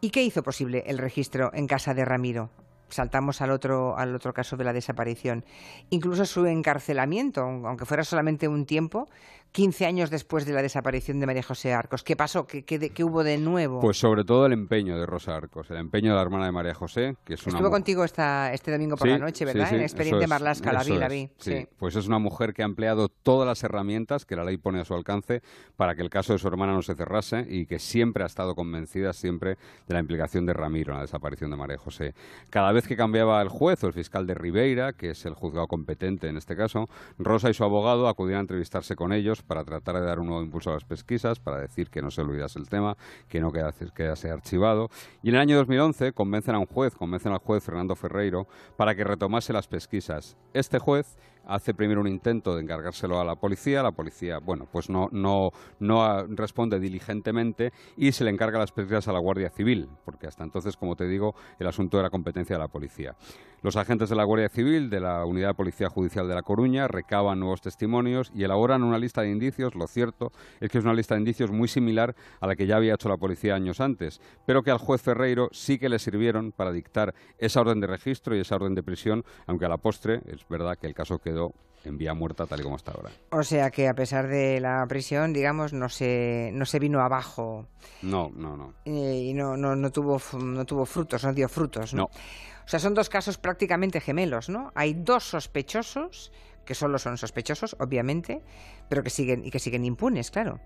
¿Y 0.00 0.10
qué 0.10 0.22
hizo 0.22 0.42
posible 0.42 0.84
el 0.86 0.98
registro 0.98 1.50
en 1.52 1.66
casa 1.66 1.92
de 1.92 2.04
Ramiro? 2.04 2.50
Saltamos 2.92 3.40
al 3.40 3.50
otro, 3.50 3.96
al 3.96 4.14
otro 4.14 4.32
caso 4.32 4.56
de 4.56 4.64
la 4.64 4.72
desaparición. 4.72 5.44
Incluso 5.90 6.24
su 6.24 6.46
encarcelamiento, 6.46 7.42
aunque 7.42 7.86
fuera 7.86 8.04
solamente 8.04 8.48
un 8.48 8.66
tiempo, 8.66 9.08
15 9.52 9.84
años 9.84 10.10
después 10.10 10.46
de 10.46 10.54
la 10.54 10.62
desaparición 10.62 11.20
de 11.20 11.26
María 11.26 11.42
José 11.42 11.74
Arcos. 11.74 12.02
¿Qué 12.02 12.16
pasó? 12.16 12.46
¿Qué, 12.46 12.64
qué, 12.64 13.04
hubo 13.04 13.22
de 13.22 13.36
nuevo? 13.36 13.80
Pues 13.80 13.98
sobre 13.98 14.24
todo 14.24 14.46
el 14.46 14.52
empeño 14.54 14.98
de 14.98 15.04
Rosa 15.04 15.36
Arcos, 15.36 15.70
el 15.70 15.76
empeño 15.76 16.10
de 16.10 16.16
la 16.16 16.22
hermana 16.22 16.46
de 16.46 16.52
María 16.52 16.74
José, 16.74 17.16
que 17.24 17.34
es 17.34 17.46
una 17.46 17.56
Estuvo 17.56 17.70
contigo 17.70 18.02
esta, 18.02 18.52
este 18.54 18.72
domingo 18.72 18.96
por 18.96 19.08
la 19.08 19.18
noche, 19.18 19.44
¿verdad? 19.44 19.72
en 19.74 19.82
Expediente 19.82 20.26
Marlasca, 20.26 20.72
la 20.72 20.82
vi, 20.82 20.96
la 20.96 21.08
vi. 21.08 21.28
Sí. 21.36 21.66
pues 21.76 21.96
es 21.96 22.06
una 22.06 22.18
mujer 22.18 22.54
que 22.54 22.62
ha 22.62 22.64
empleado 22.64 23.08
todas 23.08 23.46
las 23.46 23.62
herramientas 23.62 24.24
que 24.24 24.36
la 24.36 24.44
ley 24.44 24.56
pone 24.56 24.80
a 24.80 24.84
su 24.84 24.94
alcance 24.94 25.42
para 25.76 25.94
que 25.94 26.02
el 26.02 26.08
caso 26.08 26.32
de 26.32 26.38
su 26.38 26.48
hermana 26.48 26.72
no 26.72 26.80
se 26.80 26.94
cerrase 26.94 27.46
y 27.46 27.66
que 27.66 27.78
siempre 27.78 28.22
ha 28.22 28.26
estado 28.26 28.54
convencida 28.54 29.12
siempre 29.12 29.58
de 29.86 29.94
la 29.94 30.00
implicación 30.00 30.46
de 30.46 30.54
Ramiro 30.54 30.92
en 30.92 30.98
la 30.98 31.02
desaparición 31.02 31.50
de 31.50 31.56
María 31.56 31.76
José. 31.76 32.14
Cada 32.48 32.72
vez 32.72 32.88
que 32.88 32.96
cambiaba 32.96 33.42
el 33.42 33.50
juez 33.50 33.84
o 33.84 33.86
el 33.86 33.92
fiscal 33.92 34.26
de 34.26 34.34
Ribeira, 34.34 34.94
que 34.94 35.10
es 35.10 35.26
el 35.26 35.34
juzgado 35.34 35.66
competente 35.66 36.28
en 36.28 36.38
este 36.38 36.56
caso, 36.56 36.88
Rosa 37.18 37.50
y 37.50 37.54
su 37.54 37.64
abogado 37.64 38.08
acudían 38.08 38.38
a 38.38 38.40
entrevistarse 38.40 38.96
con 38.96 39.12
ellos 39.12 39.41
para 39.42 39.64
tratar 39.64 39.96
de 39.96 40.02
dar 40.02 40.20
un 40.20 40.28
nuevo 40.28 40.42
impulso 40.42 40.70
a 40.70 40.74
las 40.74 40.84
pesquisas, 40.84 41.40
para 41.40 41.58
decir 41.58 41.90
que 41.90 42.02
no 42.02 42.10
se 42.10 42.22
olvidase 42.22 42.58
el 42.58 42.68
tema, 42.68 42.96
que 43.28 43.40
no 43.40 43.52
quedase, 43.52 44.30
archivado. 44.30 44.88
Y 45.22 45.30
en 45.30 45.34
el 45.36 45.40
año 45.40 45.56
2011 45.56 46.12
convencen 46.12 46.54
a 46.54 46.58
un 46.58 46.66
juez, 46.66 46.94
convencen 46.94 47.32
al 47.32 47.38
juez 47.38 47.62
Fernando 47.64 47.94
Ferreiro, 47.96 48.46
para 48.76 48.94
que 48.94 49.04
retomase 49.04 49.52
las 49.52 49.68
pesquisas. 49.68 50.36
Este 50.54 50.78
juez 50.78 51.16
hace 51.46 51.74
primero 51.74 52.00
un 52.00 52.08
intento 52.08 52.54
de 52.54 52.62
encargárselo 52.62 53.20
a 53.20 53.24
la 53.24 53.36
policía, 53.36 53.82
la 53.82 53.92
policía, 53.92 54.38
bueno, 54.38 54.66
pues 54.70 54.88
no, 54.88 55.08
no, 55.12 55.50
no 55.80 56.26
responde 56.28 56.80
diligentemente 56.80 57.72
y 57.96 58.12
se 58.12 58.24
le 58.24 58.30
encarga 58.30 58.58
las 58.58 58.72
pesquisas 58.72 59.08
a 59.08 59.12
la 59.12 59.18
Guardia 59.18 59.50
Civil, 59.50 59.88
porque 60.04 60.26
hasta 60.26 60.44
entonces, 60.44 60.76
como 60.76 60.96
te 60.96 61.06
digo, 61.06 61.34
el 61.58 61.66
asunto 61.66 61.98
era 61.98 62.10
competencia 62.10 62.56
de 62.56 62.60
la 62.60 62.68
policía. 62.68 63.16
Los 63.62 63.76
agentes 63.76 64.08
de 64.08 64.16
la 64.16 64.24
Guardia 64.24 64.48
Civil, 64.48 64.90
de 64.90 64.98
la 64.98 65.24
Unidad 65.24 65.48
de 65.48 65.54
Policía 65.54 65.88
Judicial 65.88 66.26
de 66.26 66.34
La 66.34 66.42
Coruña, 66.42 66.88
recaban 66.88 67.38
nuevos 67.38 67.60
testimonios 67.60 68.32
y 68.34 68.42
elaboran 68.42 68.82
una 68.82 68.98
lista 68.98 69.22
de 69.22 69.30
indicios. 69.30 69.76
Lo 69.76 69.86
cierto 69.86 70.32
es 70.60 70.68
que 70.68 70.78
es 70.78 70.84
una 70.84 70.94
lista 70.94 71.14
de 71.14 71.20
indicios 71.20 71.52
muy 71.52 71.68
similar 71.68 72.16
a 72.40 72.48
la 72.48 72.56
que 72.56 72.66
ya 72.66 72.76
había 72.76 72.94
hecho 72.94 73.08
la 73.08 73.18
policía 73.18 73.54
años 73.54 73.80
antes, 73.80 74.20
pero 74.46 74.64
que 74.64 74.72
al 74.72 74.78
juez 74.78 75.00
Ferreiro 75.00 75.48
sí 75.52 75.78
que 75.78 75.88
le 75.88 76.00
sirvieron 76.00 76.50
para 76.50 76.72
dictar 76.72 77.14
esa 77.38 77.60
orden 77.60 77.78
de 77.78 77.86
registro 77.86 78.36
y 78.36 78.40
esa 78.40 78.56
orden 78.56 78.74
de 78.74 78.82
prisión, 78.82 79.24
aunque 79.46 79.66
a 79.66 79.68
la 79.68 79.76
postre 79.76 80.22
es 80.26 80.46
verdad 80.48 80.76
que 80.76 80.88
el 80.88 80.94
caso 80.94 81.20
quedó 81.32 81.54
en 81.84 81.98
vía 81.98 82.14
muerta 82.14 82.46
tal 82.46 82.60
y 82.60 82.62
como 82.62 82.76
está 82.76 82.92
ahora. 82.92 83.10
O 83.30 83.42
sea 83.42 83.70
que 83.70 83.88
a 83.88 83.94
pesar 83.94 84.28
de 84.28 84.60
la 84.60 84.84
prisión, 84.88 85.32
digamos, 85.32 85.72
no 85.72 85.88
se, 85.88 86.50
no 86.52 86.64
se 86.64 86.78
vino 86.78 87.00
abajo. 87.00 87.66
No, 88.02 88.30
no, 88.34 88.56
no. 88.56 88.74
Eh, 88.84 89.24
y 89.28 89.34
no, 89.34 89.56
no, 89.56 89.74
no, 89.74 89.90
tuvo, 89.90 90.20
no 90.38 90.64
tuvo 90.64 90.86
frutos, 90.86 91.24
no 91.24 91.32
dio 91.32 91.48
frutos. 91.48 91.94
¿no? 91.94 92.04
O 92.04 92.68
sea, 92.68 92.78
son 92.78 92.94
dos 92.94 93.08
casos 93.08 93.38
prácticamente 93.38 94.00
gemelos, 94.00 94.48
¿no? 94.48 94.70
Hay 94.74 94.94
dos 94.94 95.24
sospechosos, 95.24 96.32
que 96.64 96.74
solo 96.74 96.98
son 96.98 97.18
sospechosos, 97.18 97.76
obviamente, 97.80 98.42
pero 98.88 99.02
que 99.02 99.10
siguen, 99.10 99.44
y 99.44 99.50
que 99.50 99.58
siguen 99.58 99.84
impunes, 99.84 100.30
claro. 100.30 100.60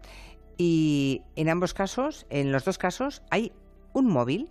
Y 0.58 1.22
en 1.36 1.48
ambos 1.48 1.74
casos, 1.74 2.26
en 2.28 2.52
los 2.52 2.64
dos 2.64 2.78
casos, 2.78 3.22
hay 3.30 3.52
un 3.92 4.06
móvil 4.06 4.50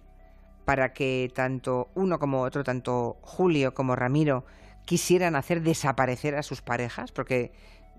para 0.66 0.94
que 0.94 1.32
tanto 1.34 1.90
uno 1.94 2.18
como 2.18 2.42
otro, 2.42 2.64
tanto 2.64 3.18
Julio 3.22 3.76
como 3.76 3.96
Ramiro, 3.96 4.46
quisieran 4.86 5.36
hacer 5.36 5.62
desaparecer 5.62 6.36
a 6.36 6.44
sus 6.44 6.62
parejas, 6.62 7.12
porque 7.12 7.52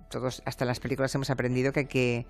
todos, 0.08 0.42
hasta 0.44 0.64
en 0.64 0.68
las 0.68 0.80
películas 0.80 1.14
hemos 1.14 1.30
aprendido 1.30 1.72
que 1.72 1.80
hay 1.80 1.86
que 1.86 2.26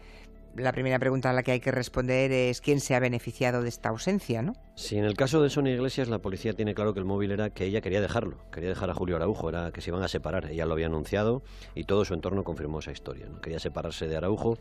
la 0.56 0.72
primera 0.72 0.98
pregunta 0.98 1.30
a 1.30 1.32
la 1.32 1.42
que 1.42 1.52
hay 1.52 1.60
que 1.60 1.70
responder 1.70 2.32
es 2.32 2.60
quién 2.60 2.80
se 2.80 2.94
ha 2.94 3.00
beneficiado 3.00 3.62
de 3.62 3.68
esta 3.68 3.90
ausencia, 3.90 4.42
¿no? 4.42 4.54
Sí, 4.74 4.96
en 4.96 5.04
el 5.04 5.14
caso 5.14 5.42
de 5.42 5.50
Sonia 5.50 5.74
Iglesias, 5.74 6.08
la 6.08 6.18
policía 6.18 6.52
tiene 6.52 6.74
claro 6.74 6.92
que 6.94 7.00
el 7.00 7.04
móvil 7.04 7.30
era 7.30 7.50
que 7.50 7.64
ella 7.64 7.80
quería 7.80 8.00
dejarlo, 8.00 8.38
quería 8.50 8.68
dejar 8.68 8.90
a 8.90 8.94
Julio 8.94 9.16
Araujo, 9.16 9.48
era 9.48 9.70
que 9.72 9.80
se 9.80 9.90
iban 9.90 10.02
a 10.02 10.08
separar. 10.08 10.46
Ella 10.46 10.66
lo 10.66 10.72
había 10.72 10.86
anunciado 10.86 11.42
y 11.74 11.84
todo 11.84 12.04
su 12.04 12.14
entorno 12.14 12.44
confirmó 12.44 12.80
esa 12.80 12.92
historia. 12.92 13.26
¿no? 13.26 13.40
Quería 13.40 13.58
separarse 13.58 14.06
de 14.06 14.16
Araujo. 14.16 14.58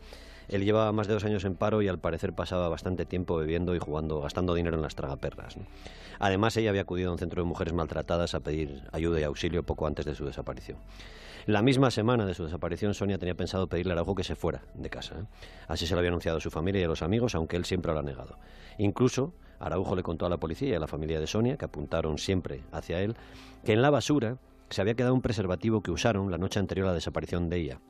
Él 0.48 0.64
llevaba 0.64 0.92
más 0.92 1.08
de 1.08 1.14
dos 1.14 1.24
años 1.24 1.44
en 1.44 1.56
paro 1.56 1.82
y 1.82 1.88
al 1.88 1.98
parecer 1.98 2.32
pasaba 2.32 2.68
bastante 2.68 3.04
tiempo 3.04 3.36
bebiendo 3.36 3.74
y 3.74 3.78
jugando, 3.78 4.20
gastando 4.20 4.54
dinero 4.54 4.76
en 4.76 4.82
las 4.82 4.94
tragaperras. 4.94 5.56
Además, 6.18 6.56
ella 6.56 6.70
había 6.70 6.82
acudido 6.82 7.10
a 7.10 7.12
un 7.12 7.18
centro 7.18 7.42
de 7.42 7.48
mujeres 7.48 7.74
maltratadas 7.74 8.34
a 8.34 8.40
pedir 8.40 8.84
ayuda 8.92 9.20
y 9.20 9.24
auxilio 9.24 9.64
poco 9.64 9.86
antes 9.86 10.04
de 10.04 10.14
su 10.14 10.24
desaparición. 10.24 10.78
La 11.46 11.62
misma 11.62 11.92
semana 11.92 12.26
de 12.26 12.34
su 12.34 12.42
desaparición, 12.42 12.92
Sonia 12.92 13.18
tenía 13.18 13.36
pensado 13.36 13.68
pedirle 13.68 13.92
a 13.92 13.94
Araujo 13.94 14.16
que 14.16 14.24
se 14.24 14.34
fuera 14.34 14.62
de 14.74 14.90
casa. 14.90 15.14
¿eh? 15.14 15.24
Así 15.68 15.86
se 15.86 15.94
lo 15.94 16.00
había 16.00 16.08
anunciado 16.08 16.38
a 16.38 16.40
su 16.40 16.50
familia 16.50 16.80
y 16.80 16.84
a 16.84 16.88
los 16.88 17.02
amigos, 17.02 17.36
aunque 17.36 17.56
él 17.56 17.64
siempre 17.64 17.92
lo 17.92 18.00
ha 18.00 18.02
negado. 18.02 18.36
Incluso 18.78 19.32
Araujo 19.60 19.94
le 19.94 20.02
contó 20.02 20.26
a 20.26 20.28
la 20.28 20.38
policía 20.38 20.70
y 20.70 20.74
a 20.74 20.80
la 20.80 20.88
familia 20.88 21.20
de 21.20 21.28
Sonia, 21.28 21.56
que 21.56 21.64
apuntaron 21.64 22.18
siempre 22.18 22.62
hacia 22.72 23.00
él, 23.00 23.14
que 23.64 23.74
en 23.74 23.80
la 23.80 23.90
basura 23.90 24.38
se 24.70 24.80
había 24.80 24.94
quedado 24.94 25.14
un 25.14 25.22
preservativo 25.22 25.84
que 25.84 25.92
usaron 25.92 26.32
la 26.32 26.38
noche 26.38 26.58
anterior 26.58 26.88
a 26.88 26.90
la 26.90 26.94
desaparición 26.94 27.48
de 27.48 27.56
ella. 27.58 27.80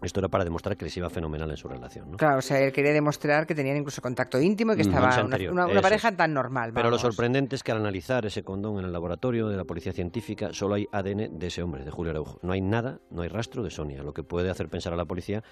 Esto 0.00 0.20
era 0.20 0.28
para 0.28 0.44
demostrar 0.44 0.76
que 0.76 0.84
les 0.84 0.96
iba 0.96 1.10
fenomenal 1.10 1.50
en 1.50 1.56
su 1.56 1.66
relación. 1.66 2.12
¿no? 2.12 2.16
Claro, 2.16 2.38
o 2.38 2.42
sea, 2.42 2.60
él 2.60 2.72
quería 2.72 2.92
demostrar 2.92 3.46
que 3.46 3.54
tenían 3.54 3.76
incluso 3.76 4.00
contacto 4.00 4.40
íntimo 4.40 4.72
y 4.72 4.76
que 4.76 4.82
estaba 4.82 5.22
una, 5.22 5.80
pareja 5.80 6.12
tan 6.12 6.32
normal. 6.32 6.72
Pero 6.72 6.90
lo 6.90 6.98
sorprendente 6.98 7.56
es 7.56 7.62
que 7.62 7.72
al 7.72 7.78
analizar 7.78 8.24
ese 8.24 8.44
condón 8.44 8.78
en 8.78 8.84
el 8.84 8.92
laboratorio 8.92 9.48
de 9.48 9.56
la 9.56 9.64
policía 9.64 9.92
científica, 9.92 10.50
solo 10.52 10.74
hay 10.74 10.86
ADN 10.92 11.38
de 11.38 11.46
ese 11.48 11.62
hombre, 11.62 11.84
de 11.84 11.90
Julio 11.90 12.10
Araujo. 12.10 12.38
No 12.42 12.52
hay 12.52 12.60
nada, 12.60 13.00
no 13.10 13.22
hay 13.22 13.28
rastro 13.28 13.62
de 13.62 13.70
Sonia, 13.70 14.02
lo 14.02 14.14
que 14.14 14.22
puede 14.22 14.50
hacer 14.50 14.68
pensar 14.68 14.92
a 14.92 14.96
la 14.96 15.04
policía 15.04 15.42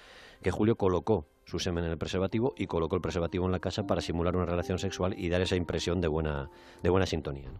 que 0.41 0.51
Julio 0.51 0.75
colocó 0.75 1.27
su 1.43 1.59
semen 1.59 1.83
en 1.83 1.91
el 1.91 1.97
preservativo 1.97 2.53
y 2.57 2.67
colocó 2.67 2.95
el 2.95 3.01
preservativo 3.01 3.45
en 3.45 3.51
la 3.51 3.59
casa 3.59 3.85
para 3.85 4.01
simular 4.01 4.35
una 4.35 4.45
relación 4.45 4.79
sexual 4.79 5.13
y 5.17 5.29
dar 5.29 5.41
esa 5.41 5.55
impresión 5.55 5.99
de 5.99 6.07
buena, 6.07 6.49
de 6.83 6.89
buena 6.89 7.05
sintonía. 7.05 7.49
¿no? 7.49 7.59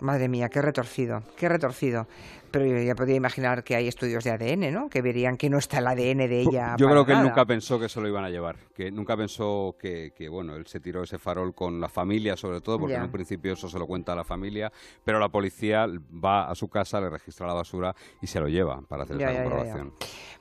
Madre 0.00 0.28
mía, 0.28 0.48
qué 0.48 0.60
retorcido, 0.62 1.22
qué 1.36 1.48
retorcido. 1.48 2.06
Pero 2.50 2.66
yo 2.66 2.78
ya 2.78 2.94
podía 2.94 3.16
imaginar 3.16 3.64
que 3.64 3.74
hay 3.74 3.88
estudios 3.88 4.22
de 4.22 4.30
ADN, 4.30 4.72
¿no? 4.72 4.88
Que 4.88 5.02
verían 5.02 5.36
que 5.36 5.50
no 5.50 5.58
está 5.58 5.78
el 5.78 5.88
ADN 5.88 6.28
de 6.28 6.40
ella. 6.40 6.76
Yo 6.78 6.88
creo 6.88 7.04
que 7.04 7.10
él 7.10 7.22
nunca 7.22 7.44
pensó 7.44 7.80
que 7.80 7.88
se 7.88 8.00
lo 8.00 8.06
iban 8.06 8.24
a 8.24 8.30
llevar, 8.30 8.56
que 8.72 8.92
nunca 8.92 9.16
pensó 9.16 9.74
que, 9.76 10.12
bueno, 10.30 10.54
él 10.54 10.64
se 10.68 10.78
tiró 10.78 11.02
ese 11.02 11.18
farol 11.18 11.52
con 11.52 11.80
la 11.80 11.88
familia, 11.88 12.36
sobre 12.36 12.60
todo, 12.60 12.78
porque 12.78 12.94
en 12.94 13.02
un 13.02 13.10
principio 13.10 13.54
eso 13.54 13.68
se 13.68 13.76
lo 13.76 13.88
cuenta 13.88 14.12
a 14.12 14.16
la 14.16 14.22
familia, 14.22 14.72
pero 15.02 15.18
la 15.18 15.30
policía 15.30 15.88
va 16.24 16.48
a 16.48 16.54
su 16.54 16.68
casa, 16.68 17.00
le 17.00 17.10
registra 17.10 17.44
la 17.44 17.54
basura 17.54 17.92
y 18.22 18.28
se 18.28 18.38
lo 18.38 18.46
lleva 18.46 18.80
para 18.82 19.02
hacer 19.02 19.20
esa 19.20 19.42
comprobación. 19.42 19.92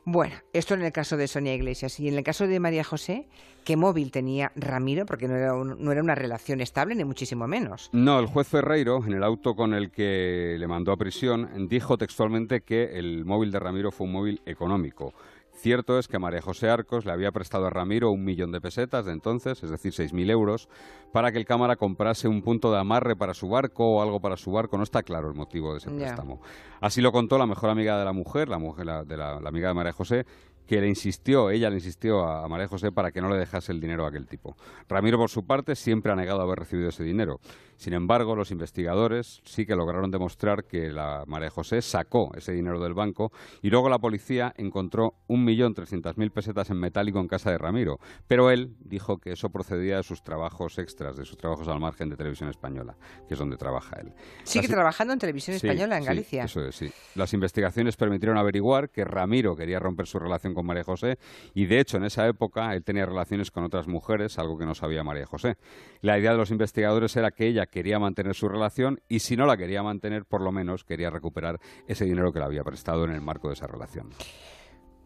Bueno, 0.06 0.36
esto 0.52 0.76
en 0.76 0.84
el 0.84 0.92
caso 0.92 1.18
de 1.18 1.28
Sonia 1.28 1.56
Iglesias. 1.56 2.00
Y 2.00 2.10
en 2.10 2.16
el 2.16 2.24
caso 2.24 2.46
de 2.46 2.60
María 2.60 2.84
José, 2.84 3.28
¿qué 3.64 3.78
móvil 3.78 4.12
tenía 4.12 4.52
Ramiro? 4.56 5.06
Porque 5.06 5.30
no 5.30 5.36
era, 5.36 5.54
no 5.54 5.92
era 5.92 6.04
una 6.04 6.14
relación 6.14 6.60
estable, 6.60 6.94
ni 6.94 7.06
muchísimo 7.06 7.48
menos. 7.48 7.90
No, 7.94 8.20
el 8.20 8.28
juez 8.28 8.48
Ferreiro, 8.48 9.02
en 9.04 9.14
el 9.14 9.24
auto 9.24 9.43
con 9.44 9.74
el 9.74 9.92
que 9.92 10.56
le 10.58 10.68
mandó 10.68 10.92
a 10.92 10.98
prisión, 10.98 11.68
dijo 11.68 11.98
textualmente 11.98 12.62
que 12.62 12.98
el 12.98 13.26
móvil 13.26 13.52
de 13.52 13.60
Ramiro 13.60 13.92
fue 13.92 14.08
un 14.08 14.14
móvil 14.14 14.42
económico. 14.46 15.14
Cierto 15.56 16.00
es 16.00 16.08
que 16.08 16.20
María 16.20 16.42
José 16.42 16.70
Arcos 16.70 17.06
le 17.06 17.12
había 17.12 17.32
prestado 17.32 17.68
a 17.68 17.70
Ramiro 17.70 18.12
un 18.12 18.24
millón 18.24 18.52
de 18.52 18.60
pesetas 18.60 19.06
de 19.06 19.12
entonces, 19.12 19.62
es 19.64 19.70
decir, 19.70 19.94
6.000 19.94 20.32
euros, 20.32 20.68
para 21.12 21.32
que 21.32 21.38
el 21.38 21.46
cámara 21.46 21.76
comprase 21.76 22.28
un 22.28 22.42
punto 22.42 22.72
de 22.72 22.80
amarre 22.80 23.16
para 23.16 23.34
su 23.34 23.48
barco 23.48 23.86
o 23.86 24.02
algo 24.02 24.20
para 24.20 24.36
su 24.36 24.52
barco. 24.52 24.78
No 24.78 24.84
está 24.84 25.04
claro 25.04 25.30
el 25.30 25.36
motivo 25.36 25.72
de 25.72 25.78
ese 25.78 25.92
préstamo. 25.92 26.42
Así 26.82 27.02
lo 27.02 27.12
contó 27.12 27.38
la 27.38 27.46
mejor 27.46 27.70
amiga 27.70 28.00
de 28.00 28.06
la 28.06 28.14
mujer, 28.14 28.50
la, 28.50 28.58
mujer, 28.58 29.06
de 29.06 29.16
la 29.16 29.38
amiga 29.38 29.68
de 29.68 29.74
María 29.74 29.94
José, 29.94 30.26
que 30.68 30.80
le 30.80 30.88
insistió, 30.88 31.50
ella 31.50 31.70
le 31.70 31.76
insistió 31.76 32.26
a, 32.26 32.48
María 32.48 32.68
José 32.68 32.92
para 32.92 33.12
que 33.12 33.22
no 33.22 33.30
le 33.30 33.38
dejase 33.38 33.72
el 33.72 33.80
dinero 33.80 34.06
a 34.06 34.10
aquel 34.10 34.28
tipo. 34.28 34.56
Ramiro, 34.88 35.18
por 35.18 35.30
su 35.30 35.46
parte, 35.46 35.76
siempre 35.76 36.12
ha 36.12 36.16
negado 36.16 36.42
haber 36.42 36.60
recibido 36.60 36.90
ese 36.90 37.04
dinero. 37.04 37.40
Sin 37.78 37.94
embargo, 37.94 38.36
los 38.36 38.52
investigadores 38.52 39.42
sí 39.44 39.66
que 39.66 39.76
lograron 39.76 40.10
demostrar 40.12 40.66
que 40.66 40.92
la 40.92 41.24
María 41.28 41.50
José 41.50 41.82
sacó 41.82 42.32
ese 42.36 42.54
dinero 42.54 42.80
del 42.80 42.94
banco 42.94 43.32
y 43.62 43.70
luego 43.70 43.90
la 43.90 44.00
policía 44.00 44.54
encontró 44.58 45.16
un 45.28 45.44
millón 45.44 45.74
trescientas 45.74 46.18
mil 46.18 46.32
pesetas 46.32 46.70
en 46.70 46.78
metálico 46.78 47.20
en 47.20 47.28
casa 47.28 47.52
de 47.52 47.58
Ramiro. 47.58 48.00
Pero 48.28 48.52
él 48.52 48.76
dijo 48.80 49.18
que 49.18 49.34
eso 49.34 49.50
procedía 49.50 49.98
de 49.98 50.04
sus 50.04 50.24
trabajos 50.24 50.78
extras, 50.78 51.18
de 51.18 51.26
sus 51.26 51.38
trabajos 51.38 51.68
al 51.68 51.80
margen 51.80 52.10
de 52.10 52.16
Televisión 52.16 52.50
Española, 52.50 52.96
que 53.28 53.34
es 53.34 53.40
donde 53.40 53.58
trabaja 53.58 53.98
él. 54.00 54.14
¿Sigue 54.44 54.68
trabajando 54.68 55.14
en 55.14 55.20
Televisión 55.20 55.56
Española 55.58 55.98
en 55.98 56.06
Galicia? 56.06 56.48
Sí, 56.48 56.60
eso 56.60 56.68
es, 56.68 56.76
sí. 56.76 56.92
Las 57.16 57.34
investigaciones 57.34 57.98
permitieron 57.98 58.38
averiguar 58.38 58.92
que 58.92 59.04
Ramiro 59.04 59.56
quería 59.56 59.80
romper 59.80 60.08
su 60.08 60.20
relación 60.20 60.53
con 60.54 60.66
María 60.66 60.84
José 60.84 61.18
y 61.54 61.66
de 61.66 61.80
hecho 61.80 61.98
en 61.98 62.06
esa 62.06 62.28
época 62.28 62.74
él 62.74 62.84
tenía 62.84 63.06
relaciones 63.06 63.52
con 63.52 63.64
otras 63.64 63.88
mujeres, 63.88 64.38
algo 64.40 64.58
que 64.58 64.66
no 64.66 64.76
sabía 64.76 65.04
María 65.04 65.26
José. 65.26 65.58
La 66.02 66.18
idea 66.18 66.32
de 66.32 66.38
los 66.38 66.52
investigadores 66.52 67.16
era 67.16 67.32
que 67.32 67.48
ella 67.48 67.66
quería 67.66 68.00
mantener 68.00 68.36
su 68.36 68.48
relación 68.48 69.02
y 69.08 69.20
si 69.20 69.36
no 69.36 69.46
la 69.46 69.58
quería 69.58 69.84
mantener, 69.84 70.26
por 70.26 70.42
lo 70.42 70.52
menos 70.52 70.84
quería 70.84 71.10
recuperar 71.10 71.60
ese 71.88 72.06
dinero 72.06 72.32
que 72.32 72.40
le 72.40 72.46
había 72.46 72.64
prestado 72.64 73.06
en 73.06 73.12
el 73.12 73.22
marco 73.22 73.48
de 73.48 73.56
esa 73.56 73.68
relación. 73.68 74.10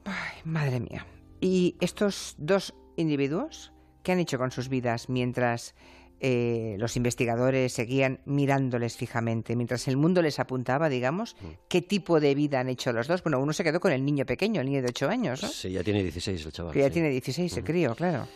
Ay, 0.05 0.41
madre 0.45 0.79
mía. 0.79 1.05
¿Y 1.39 1.75
estos 1.79 2.35
dos 2.37 2.73
individuos 2.95 3.73
qué 4.07 4.13
han 4.13 4.19
hecho 4.19 4.37
con 4.37 4.51
sus 4.51 4.69
vidas 4.69 5.09
mientras 5.09 5.75
eh, 6.19 6.75
los 6.79 6.95
investigadores 6.97 7.73
seguían 7.73 8.19
mirándoles 8.25 8.97
fijamente, 8.97 9.55
mientras 9.55 9.87
el 9.87 9.97
mundo 9.97 10.21
les 10.21 10.39
apuntaba, 10.39 10.89
digamos, 10.89 11.35
mm. 11.41 11.45
qué 11.67 11.81
tipo 11.81 12.19
de 12.19 12.33
vida 12.35 12.59
han 12.59 12.69
hecho 12.69 12.91
los 12.93 13.07
dos. 13.07 13.23
Bueno, 13.23 13.39
uno 13.39 13.53
se 13.53 13.63
quedó 13.63 13.79
con 13.79 13.91
el 13.91 14.03
niño 14.03 14.25
pequeño, 14.25 14.61
el 14.61 14.67
niño 14.67 14.81
de 14.81 14.89
8 14.89 15.09
años, 15.09 15.43
¿no? 15.43 15.49
Sí, 15.49 15.71
ya 15.71 15.83
tiene 15.83 16.01
16 16.03 16.45
el 16.45 16.51
chaval. 16.51 16.73
Que 16.73 16.79
ya 16.79 16.89
tiene 16.89 17.09
16, 17.09 17.51
se 17.51 17.63
crío, 17.63 17.95
claro. 17.95 18.27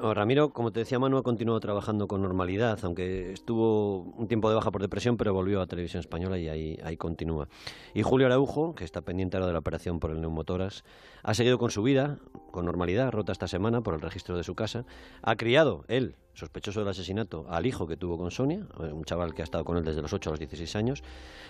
Ramiro, 0.00 0.52
como 0.52 0.72
te 0.72 0.80
decía 0.80 0.98
Manu, 0.98 1.18
ha 1.18 1.22
continuado 1.22 1.60
trabajando 1.60 2.06
con 2.06 2.22
normalidad, 2.22 2.78
aunque 2.82 3.32
estuvo 3.32 4.02
un 4.02 4.28
tiempo 4.28 4.48
de 4.48 4.56
baja 4.56 4.70
por 4.70 4.82
depresión, 4.82 5.16
pero 5.16 5.32
volvió 5.32 5.60
a 5.60 5.66
Televisión 5.66 6.00
Española 6.00 6.38
y 6.38 6.48
ahí, 6.48 6.78
ahí 6.84 6.96
continúa. 6.96 7.48
Y 7.94 8.02
Julio 8.02 8.26
Araujo, 8.26 8.74
que 8.74 8.84
está 8.84 9.00
pendiente 9.00 9.36
ahora 9.36 9.46
de 9.46 9.52
la 9.54 9.58
operación 9.58 10.00
por 10.00 10.10
el 10.10 10.20
neumotoras, 10.20 10.84
ha 11.22 11.34
seguido 11.34 11.58
con 11.58 11.70
su 11.70 11.82
vida, 11.82 12.18
con 12.50 12.66
normalidad, 12.66 13.10
rota 13.10 13.32
esta 13.32 13.48
semana 13.48 13.80
por 13.80 13.94
el 13.94 14.00
registro 14.00 14.36
de 14.36 14.44
su 14.44 14.54
casa. 14.54 14.84
Ha 15.22 15.36
criado, 15.36 15.84
él, 15.88 16.16
sospechoso 16.34 16.80
del 16.80 16.88
asesinato, 16.88 17.46
al 17.48 17.66
hijo 17.66 17.86
que 17.86 17.96
tuvo 17.96 18.18
con 18.18 18.30
Sonia, 18.30 18.66
eh, 18.80 18.92
un 18.92 19.04
chaval 19.04 19.34
que 19.34 19.42
ha 19.42 19.44
estado 19.44 19.64
con 19.64 19.76
él 19.76 19.84
desde 19.84 20.02
los 20.02 20.12
8 20.12 20.30
a 20.30 20.32
los 20.32 20.38
16 20.38 20.76
años, 20.76 21.02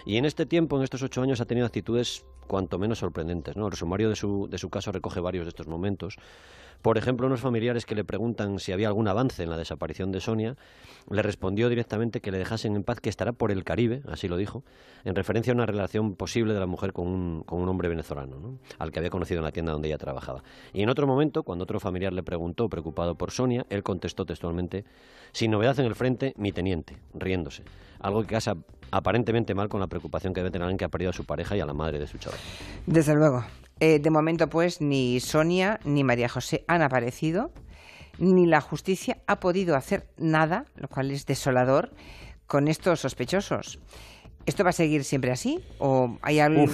y 0.04 0.16
en 0.16 0.24
este 0.24 0.46
tiempo, 0.46 0.76
en 0.76 0.84
estos 0.84 1.02
8 1.02 1.22
años, 1.22 1.40
ha 1.40 1.46
tenido 1.46 1.66
actitudes 1.66 2.24
cuanto 2.46 2.78
menos 2.78 2.98
sorprendentes. 2.98 3.56
¿no? 3.56 3.68
El 3.68 3.74
sumario 3.74 4.08
de 4.08 4.16
su, 4.16 4.48
de 4.50 4.58
su 4.58 4.70
caso 4.70 4.90
recoge 4.92 5.20
varios 5.20 5.44
de 5.44 5.50
estos 5.50 5.68
momentos. 5.68 6.16
Por 6.82 6.96
ejemplo, 6.98 7.26
unos 7.26 7.40
familiares 7.40 7.86
que 7.86 7.94
le 7.94 8.04
preguntan 8.04 8.58
si 8.58 8.72
había 8.72 8.88
algún 8.88 9.08
avance 9.08 9.42
en 9.42 9.50
la 9.50 9.56
desaparición 9.56 10.12
de 10.12 10.20
Sonia, 10.20 10.56
le 11.10 11.22
respondió 11.22 11.68
directamente 11.68 12.20
que 12.20 12.30
le 12.30 12.38
dejasen 12.38 12.76
en 12.76 12.84
paz, 12.84 13.00
que 13.00 13.08
estará 13.08 13.32
por 13.32 13.50
el 13.50 13.64
Caribe, 13.64 14.02
así 14.08 14.28
lo 14.28 14.36
dijo, 14.36 14.64
en 15.04 15.14
referencia 15.14 15.52
a 15.52 15.56
una 15.56 15.66
relación 15.66 16.14
posible 16.14 16.54
de 16.54 16.60
la 16.60 16.66
mujer 16.66 16.92
con 16.92 17.06
un, 17.06 17.42
con 17.44 17.60
un 17.60 17.68
hombre 17.68 17.88
venezolano, 17.88 18.38
¿no? 18.38 18.58
al 18.78 18.92
que 18.92 18.98
había 18.98 19.10
conocido 19.10 19.38
en 19.38 19.44
la 19.44 19.52
tienda 19.52 19.72
donde 19.72 19.88
ella 19.88 19.98
trabajaba. 19.98 20.42
Y 20.72 20.84
otro 20.90 21.06
momento, 21.06 21.42
cuando 21.42 21.62
otro 21.64 21.80
familiar 21.80 22.12
le 22.12 22.22
preguntó, 22.22 22.68
preocupado 22.68 23.14
por 23.14 23.30
Sonia, 23.30 23.64
él 23.70 23.82
contestó 23.82 24.26
textualmente, 24.26 24.84
sin 25.32 25.50
novedad 25.50 25.78
en 25.78 25.86
el 25.86 25.94
frente, 25.94 26.34
mi 26.36 26.52
teniente, 26.52 26.98
riéndose. 27.14 27.62
Algo 28.00 28.22
que 28.22 28.28
casa 28.28 28.54
aparentemente 28.90 29.54
mal 29.54 29.68
con 29.68 29.80
la 29.80 29.86
preocupación 29.86 30.32
que 30.32 30.40
debe 30.40 30.50
tener 30.50 30.64
alguien 30.64 30.78
que 30.78 30.84
ha 30.84 30.88
perdido 30.88 31.10
a 31.10 31.12
su 31.12 31.24
pareja 31.24 31.56
y 31.56 31.60
a 31.60 31.66
la 31.66 31.74
madre 31.74 31.98
de 31.98 32.06
su 32.06 32.18
chaval. 32.18 32.38
Desde 32.86 33.14
luego. 33.14 33.44
Eh, 33.78 33.98
de 33.98 34.10
momento, 34.10 34.48
pues, 34.48 34.80
ni 34.80 35.20
Sonia 35.20 35.80
ni 35.84 36.04
María 36.04 36.28
José 36.28 36.64
han 36.68 36.82
aparecido, 36.82 37.50
ni 38.18 38.46
la 38.46 38.60
justicia 38.60 39.18
ha 39.26 39.40
podido 39.40 39.76
hacer 39.76 40.06
nada, 40.18 40.66
lo 40.76 40.88
cual 40.88 41.10
es 41.10 41.24
desolador, 41.24 41.90
con 42.46 42.68
estos 42.68 43.00
sospechosos. 43.00 43.78
¿Esto 44.44 44.64
va 44.64 44.70
a 44.70 44.74
seguir 44.74 45.04
siempre 45.04 45.30
así? 45.30 45.60
¿O 45.78 46.18
hay 46.22 46.40
algo.? 46.40 46.66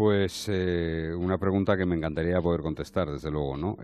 Pues 0.00 0.46
eh, 0.48 1.12
una 1.14 1.36
pregunta 1.36 1.76
que 1.76 1.84
me 1.84 1.94
encantaría 1.94 2.40
poder 2.40 2.62
contestar, 2.62 3.10
desde 3.10 3.30
luego, 3.30 3.58
¿no? 3.58 3.76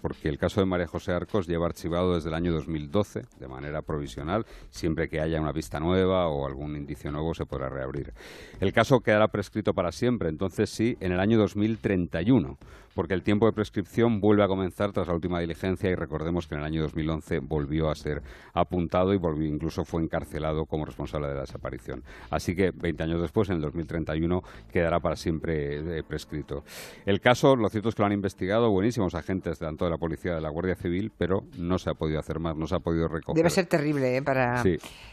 porque 0.00 0.28
el 0.28 0.38
caso 0.38 0.60
de 0.60 0.66
María 0.66 0.86
José 0.86 1.10
Arcos 1.10 1.48
lleva 1.48 1.66
archivado 1.66 2.14
desde 2.14 2.28
el 2.28 2.36
año 2.36 2.52
2012 2.52 3.22
de 3.40 3.48
manera 3.48 3.82
provisional. 3.82 4.46
Siempre 4.70 5.08
que 5.08 5.20
haya 5.20 5.40
una 5.40 5.52
pista 5.52 5.80
nueva 5.80 6.28
o 6.28 6.46
algún 6.46 6.76
indicio 6.76 7.10
nuevo 7.10 7.34
se 7.34 7.44
podrá 7.44 7.68
reabrir. 7.68 8.14
El 8.60 8.72
caso 8.72 9.00
quedará 9.00 9.26
prescrito 9.32 9.74
para 9.74 9.90
siempre, 9.90 10.28
entonces 10.28 10.70
sí, 10.70 10.96
en 11.00 11.10
el 11.10 11.18
año 11.18 11.36
2031 11.38 12.56
porque 12.94 13.14
el 13.14 13.22
tiempo 13.22 13.46
de 13.46 13.52
prescripción 13.52 14.20
vuelve 14.20 14.42
a 14.42 14.48
comenzar 14.48 14.92
tras 14.92 15.08
la 15.08 15.14
última 15.14 15.40
diligencia 15.40 15.90
y 15.90 15.94
recordemos 15.94 16.46
que 16.46 16.54
en 16.54 16.60
el 16.60 16.66
año 16.66 16.82
2011 16.82 17.38
volvió 17.40 17.90
a 17.90 17.94
ser 17.94 18.22
apuntado 18.52 19.14
y 19.14 19.16
volvió, 19.16 19.48
incluso 19.48 19.84
fue 19.84 20.02
encarcelado 20.02 20.66
como 20.66 20.84
responsable 20.84 21.28
de 21.28 21.34
la 21.34 21.40
desaparición. 21.42 22.02
Así 22.30 22.54
que 22.54 22.70
20 22.70 23.02
años 23.02 23.22
después, 23.22 23.48
en 23.48 23.56
el 23.56 23.62
2031, 23.62 24.42
quedará 24.70 25.00
para 25.00 25.16
siempre 25.16 25.31
eh, 25.46 26.02
prescrito. 26.06 26.64
El 27.06 27.20
caso, 27.20 27.56
lo 27.56 27.68
cierto 27.68 27.88
es 27.88 27.94
que 27.94 28.02
lo 28.02 28.06
han 28.06 28.12
investigado 28.12 28.70
buenísimos 28.70 29.14
agentes 29.14 29.58
tanto 29.58 29.84
de 29.84 29.90
la 29.90 29.98
policía 29.98 30.34
de 30.34 30.40
la 30.40 30.50
Guardia 30.50 30.74
Civil, 30.74 31.12
pero 31.16 31.44
no 31.58 31.78
se 31.78 31.90
ha 31.90 31.94
podido 31.94 32.18
hacer 32.18 32.38
más, 32.38 32.56
no 32.56 32.66
se 32.66 32.74
ha 32.74 32.80
podido 32.80 33.08
recoger. 33.08 33.36
Debe 33.36 33.50
ser 33.50 33.66
terrible 33.66 34.16
¿eh? 34.16 34.22
para... 34.22 34.62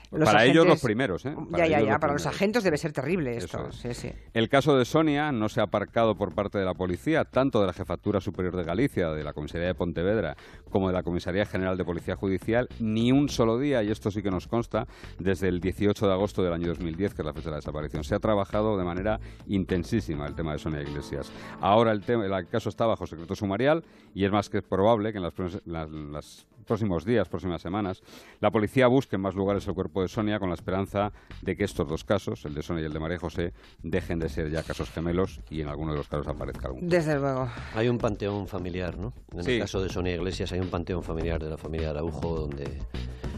para 0.09 0.45
ellos 0.45 0.65
los 0.65 0.81
primeros, 0.81 1.25
¿eh? 1.25 1.35
ya, 1.51 1.67
ya, 1.67 1.81
ya. 1.81 1.99
Para 1.99 2.13
los 2.13 2.25
agentes 2.25 2.63
debe 2.63 2.77
ser 2.77 2.91
terrible 2.91 3.37
esto. 3.37 3.71
Sí, 3.71 3.93
sí. 3.93 4.11
El 4.33 4.49
caso 4.49 4.77
de 4.77 4.85
Sonia 4.85 5.31
no 5.31 5.49
se 5.49 5.59
ha 5.59 5.63
aparcado 5.63 6.15
por 6.15 6.33
parte 6.33 6.57
de 6.57 6.65
la 6.65 6.73
policía, 6.73 7.25
tanto 7.25 7.61
de 7.61 7.67
la 7.67 7.73
Jefatura 7.73 8.19
Superior 8.19 8.55
de 8.55 8.63
Galicia, 8.63 9.09
de 9.11 9.23
la 9.23 9.33
Comisaría 9.33 9.67
de 9.67 9.75
Pontevedra, 9.75 10.35
como 10.71 10.87
de 10.87 10.93
la 10.93 11.03
Comisaría 11.03 11.45
General 11.45 11.77
de 11.77 11.85
Policía 11.85 12.15
Judicial, 12.15 12.67
ni 12.79 13.11
un 13.11 13.29
solo 13.29 13.59
día, 13.59 13.83
y 13.83 13.91
esto 13.91 14.09
sí 14.09 14.23
que 14.23 14.31
nos 14.31 14.47
consta, 14.47 14.87
desde 15.19 15.47
el 15.47 15.59
18 15.59 16.07
de 16.07 16.13
agosto 16.13 16.43
del 16.43 16.53
año 16.53 16.67
2010, 16.69 17.13
que 17.13 17.21
es 17.21 17.25
la 17.25 17.33
fecha 17.33 17.45
de 17.45 17.51
la 17.51 17.57
desaparición. 17.57 18.03
Se 18.03 18.15
ha 18.15 18.19
trabajado 18.19 18.77
de 18.77 18.83
manera 18.83 19.19
intensísima 19.47 20.25
el 20.25 20.35
tema 20.35 20.53
de 20.53 20.59
Sonia 20.59 20.81
Iglesias. 20.81 21.31
Ahora 21.61 21.91
el, 21.91 22.01
tema, 22.01 22.25
el 22.25 22.47
caso 22.47 22.69
está 22.69 22.85
bajo 22.85 23.05
secreto 23.05 23.35
sumarial 23.35 23.83
y 24.13 24.25
es 24.25 24.31
más 24.31 24.49
que 24.49 24.61
probable 24.61 25.11
que 25.11 25.19
en 25.19 25.23
las 25.23 26.45
próximos 26.69 27.03
días, 27.03 27.27
próximas 27.27 27.61
semanas, 27.61 28.03
la 28.39 28.51
policía 28.51 28.87
busque 28.87 29.15
en 29.15 29.23
más 29.23 29.35
lugares 29.35 29.67
el 29.67 29.73
cuerpo 29.73 29.98
de 30.01 30.07
Sonia 30.07 30.39
con 30.39 30.49
la 30.49 30.55
esperanza 30.55 31.11
de 31.41 31.55
que 31.55 31.63
estos 31.63 31.87
dos 31.87 32.03
casos, 32.03 32.45
el 32.45 32.53
de 32.53 32.61
Sonia 32.61 32.83
y 32.83 32.85
el 32.85 32.93
de 32.93 32.99
María 32.99 33.17
José, 33.19 33.53
dejen 33.83 34.19
de 34.19 34.29
ser 34.29 34.49
ya 34.49 34.63
casos 34.63 34.89
gemelos 34.89 35.39
y 35.49 35.61
en 35.61 35.67
alguno 35.67 35.91
de 35.91 35.97
los 35.97 36.07
casos 36.07 36.27
aparezca 36.27 36.67
algún. 36.67 36.87
Desde 36.87 37.17
luego. 37.19 37.47
Hay 37.75 37.87
un 37.87 37.97
panteón 37.97 38.47
familiar, 38.47 38.97
¿no? 38.97 39.13
En 39.33 39.47
el 39.47 39.59
caso 39.59 39.81
de 39.81 39.89
Sonia 39.89 40.15
Iglesias 40.15 40.51
hay 40.51 40.59
un 40.59 40.69
panteón 40.69 41.03
familiar 41.03 41.41
de 41.41 41.49
la 41.49 41.57
familia 41.57 41.89
Araujo 41.89 42.35
donde 42.35 42.79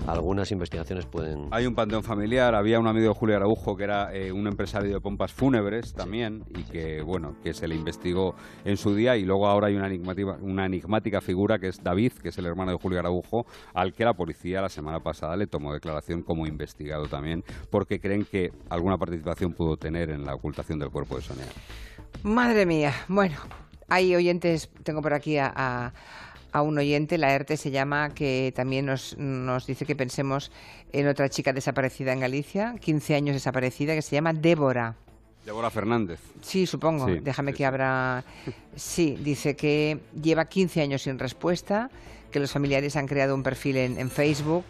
algunas 0.08 0.52
investigaciones 0.52 1.06
pueden... 1.06 1.48
Hay 1.52 1.66
un 1.66 1.76
panteón 1.76 2.04
familiar, 2.04 2.56
había 2.56 2.80
un 2.80 2.88
amigo 2.88 3.08
de 3.08 3.14
Julio 3.14 3.36
Araujo 3.36 3.76
que 3.76 3.84
era 3.84 4.14
eh, 4.14 4.32
un 4.32 4.48
empresario 4.48 4.92
de 4.94 5.00
pompas 5.00 5.32
fúnebres 5.32 5.94
también 5.94 6.44
y 6.50 6.64
que, 6.64 7.02
bueno, 7.02 7.36
que 7.44 7.54
se 7.54 7.68
le 7.68 7.76
investigó 7.76 8.36
en 8.66 8.78
su 8.78 8.96
día 8.96 9.16
y 9.18 9.24
luego 9.24 9.48
ahora 9.48 9.68
hay 9.68 9.76
una 9.76 9.88
enigmática, 9.88 10.38
una 10.42 10.66
enigmática 10.66 11.22
figura 11.22 11.60
que 11.60 11.68
es 11.68 11.84
David, 11.84 12.14
que 12.14 12.30
es 12.30 12.38
el 12.38 12.46
hermano 12.46 12.72
de 12.72 12.78
Julio 12.78 13.00
Araujo, 13.00 13.46
al 13.74 13.94
que 13.94 14.06
la 14.06 14.14
policía 14.14 14.62
la 14.62 14.70
semana 14.70 15.00
pasada 15.00 15.36
le 15.36 15.48
tomó 15.48 15.74
declaración 15.74 16.24
como 16.24 16.48
investigado 16.52 17.08
también 17.08 17.44
porque 17.70 18.00
creen 18.00 18.26
que 18.26 18.52
alguna 18.70 18.98
participación 18.98 19.54
pudo 19.54 19.78
tener 19.78 20.10
en 20.10 20.26
la 20.26 20.36
ocultación 20.36 20.78
del 20.80 20.90
cuerpo 20.90 21.16
de 21.16 21.24
Sonia. 21.24 21.46
Madre 22.24 22.66
mía, 22.66 22.94
bueno, 23.08 23.38
hay 23.88 24.16
oyentes, 24.16 24.70
tengo 24.84 25.02
por 25.02 25.14
aquí 25.14 25.38
a 25.38 25.94
a 26.52 26.62
un 26.62 26.78
oyente, 26.78 27.18
la 27.18 27.34
ERTE 27.34 27.58
se 27.58 27.72
llama, 27.72 28.10
que 28.10 28.54
también 28.56 28.86
nos, 28.86 29.18
nos 29.18 29.66
dice 29.66 29.86
que 29.86 29.96
pensemos 29.96 30.52
en 30.92 31.08
otra 31.08 31.30
chica 31.30 31.54
desaparecida 31.54 32.14
en 32.14 32.20
Galicia, 32.20 32.76
15 32.80 33.16
años 33.16 33.36
desaparecida, 33.36 33.96
que 33.96 34.02
se 34.02 34.16
llama 34.16 34.34
Débora. 34.34 34.96
Débora 35.46 35.70
Fernández. 35.70 36.20
Sí, 36.42 36.68
supongo. 36.68 37.08
Déjame 37.08 37.54
que 37.54 37.66
abra. 37.66 38.24
Sí, 38.76 39.18
dice 39.24 39.56
que 39.56 40.00
lleva 40.22 40.46
15 40.46 40.82
años 40.82 41.02
sin 41.04 41.18
respuesta, 41.18 41.90
que 42.32 42.40
los 42.40 42.52
familiares 42.52 42.96
han 42.96 43.08
creado 43.08 43.34
un 43.34 43.42
perfil 43.42 43.78
en, 43.78 44.10
Facebook 44.12 44.66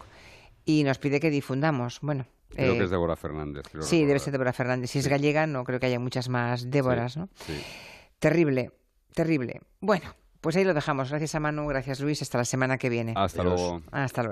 y 0.64 0.84
nos 0.84 0.98
pide 0.98 1.20
que 1.20 1.30
difundamos. 1.30 1.98
Bueno. 2.02 2.26
Creo 2.50 2.74
que 2.74 2.80
eh, 2.80 2.84
es 2.84 2.90
Débora 2.90 3.16
Fernández. 3.16 3.64
Sí, 3.80 4.04
debe 4.04 4.18
ser 4.18 4.32
Débora 4.32 4.52
Fernández. 4.52 4.90
Si 4.90 4.98
es 4.98 5.08
gallega, 5.08 5.46
no 5.46 5.64
creo 5.64 5.80
que 5.80 5.86
haya 5.86 5.98
muchas 5.98 6.28
más 6.28 6.70
Déboras, 6.70 7.16
¿no? 7.16 7.28
Terrible, 8.18 8.72
terrible. 9.14 9.60
Bueno, 9.80 10.14
pues 10.42 10.56
ahí 10.56 10.64
lo 10.64 10.74
dejamos. 10.74 11.08
Gracias 11.08 11.34
a 11.34 11.40
Manu, 11.40 11.66
gracias 11.66 12.00
Luis. 12.00 12.20
Hasta 12.20 12.38
la 12.38 12.44
semana 12.44 12.76
que 12.76 12.90
viene. 12.90 13.14
Hasta 13.16 13.42
luego. 13.42 13.80
Hasta 13.90 13.90
luego. 13.90 14.12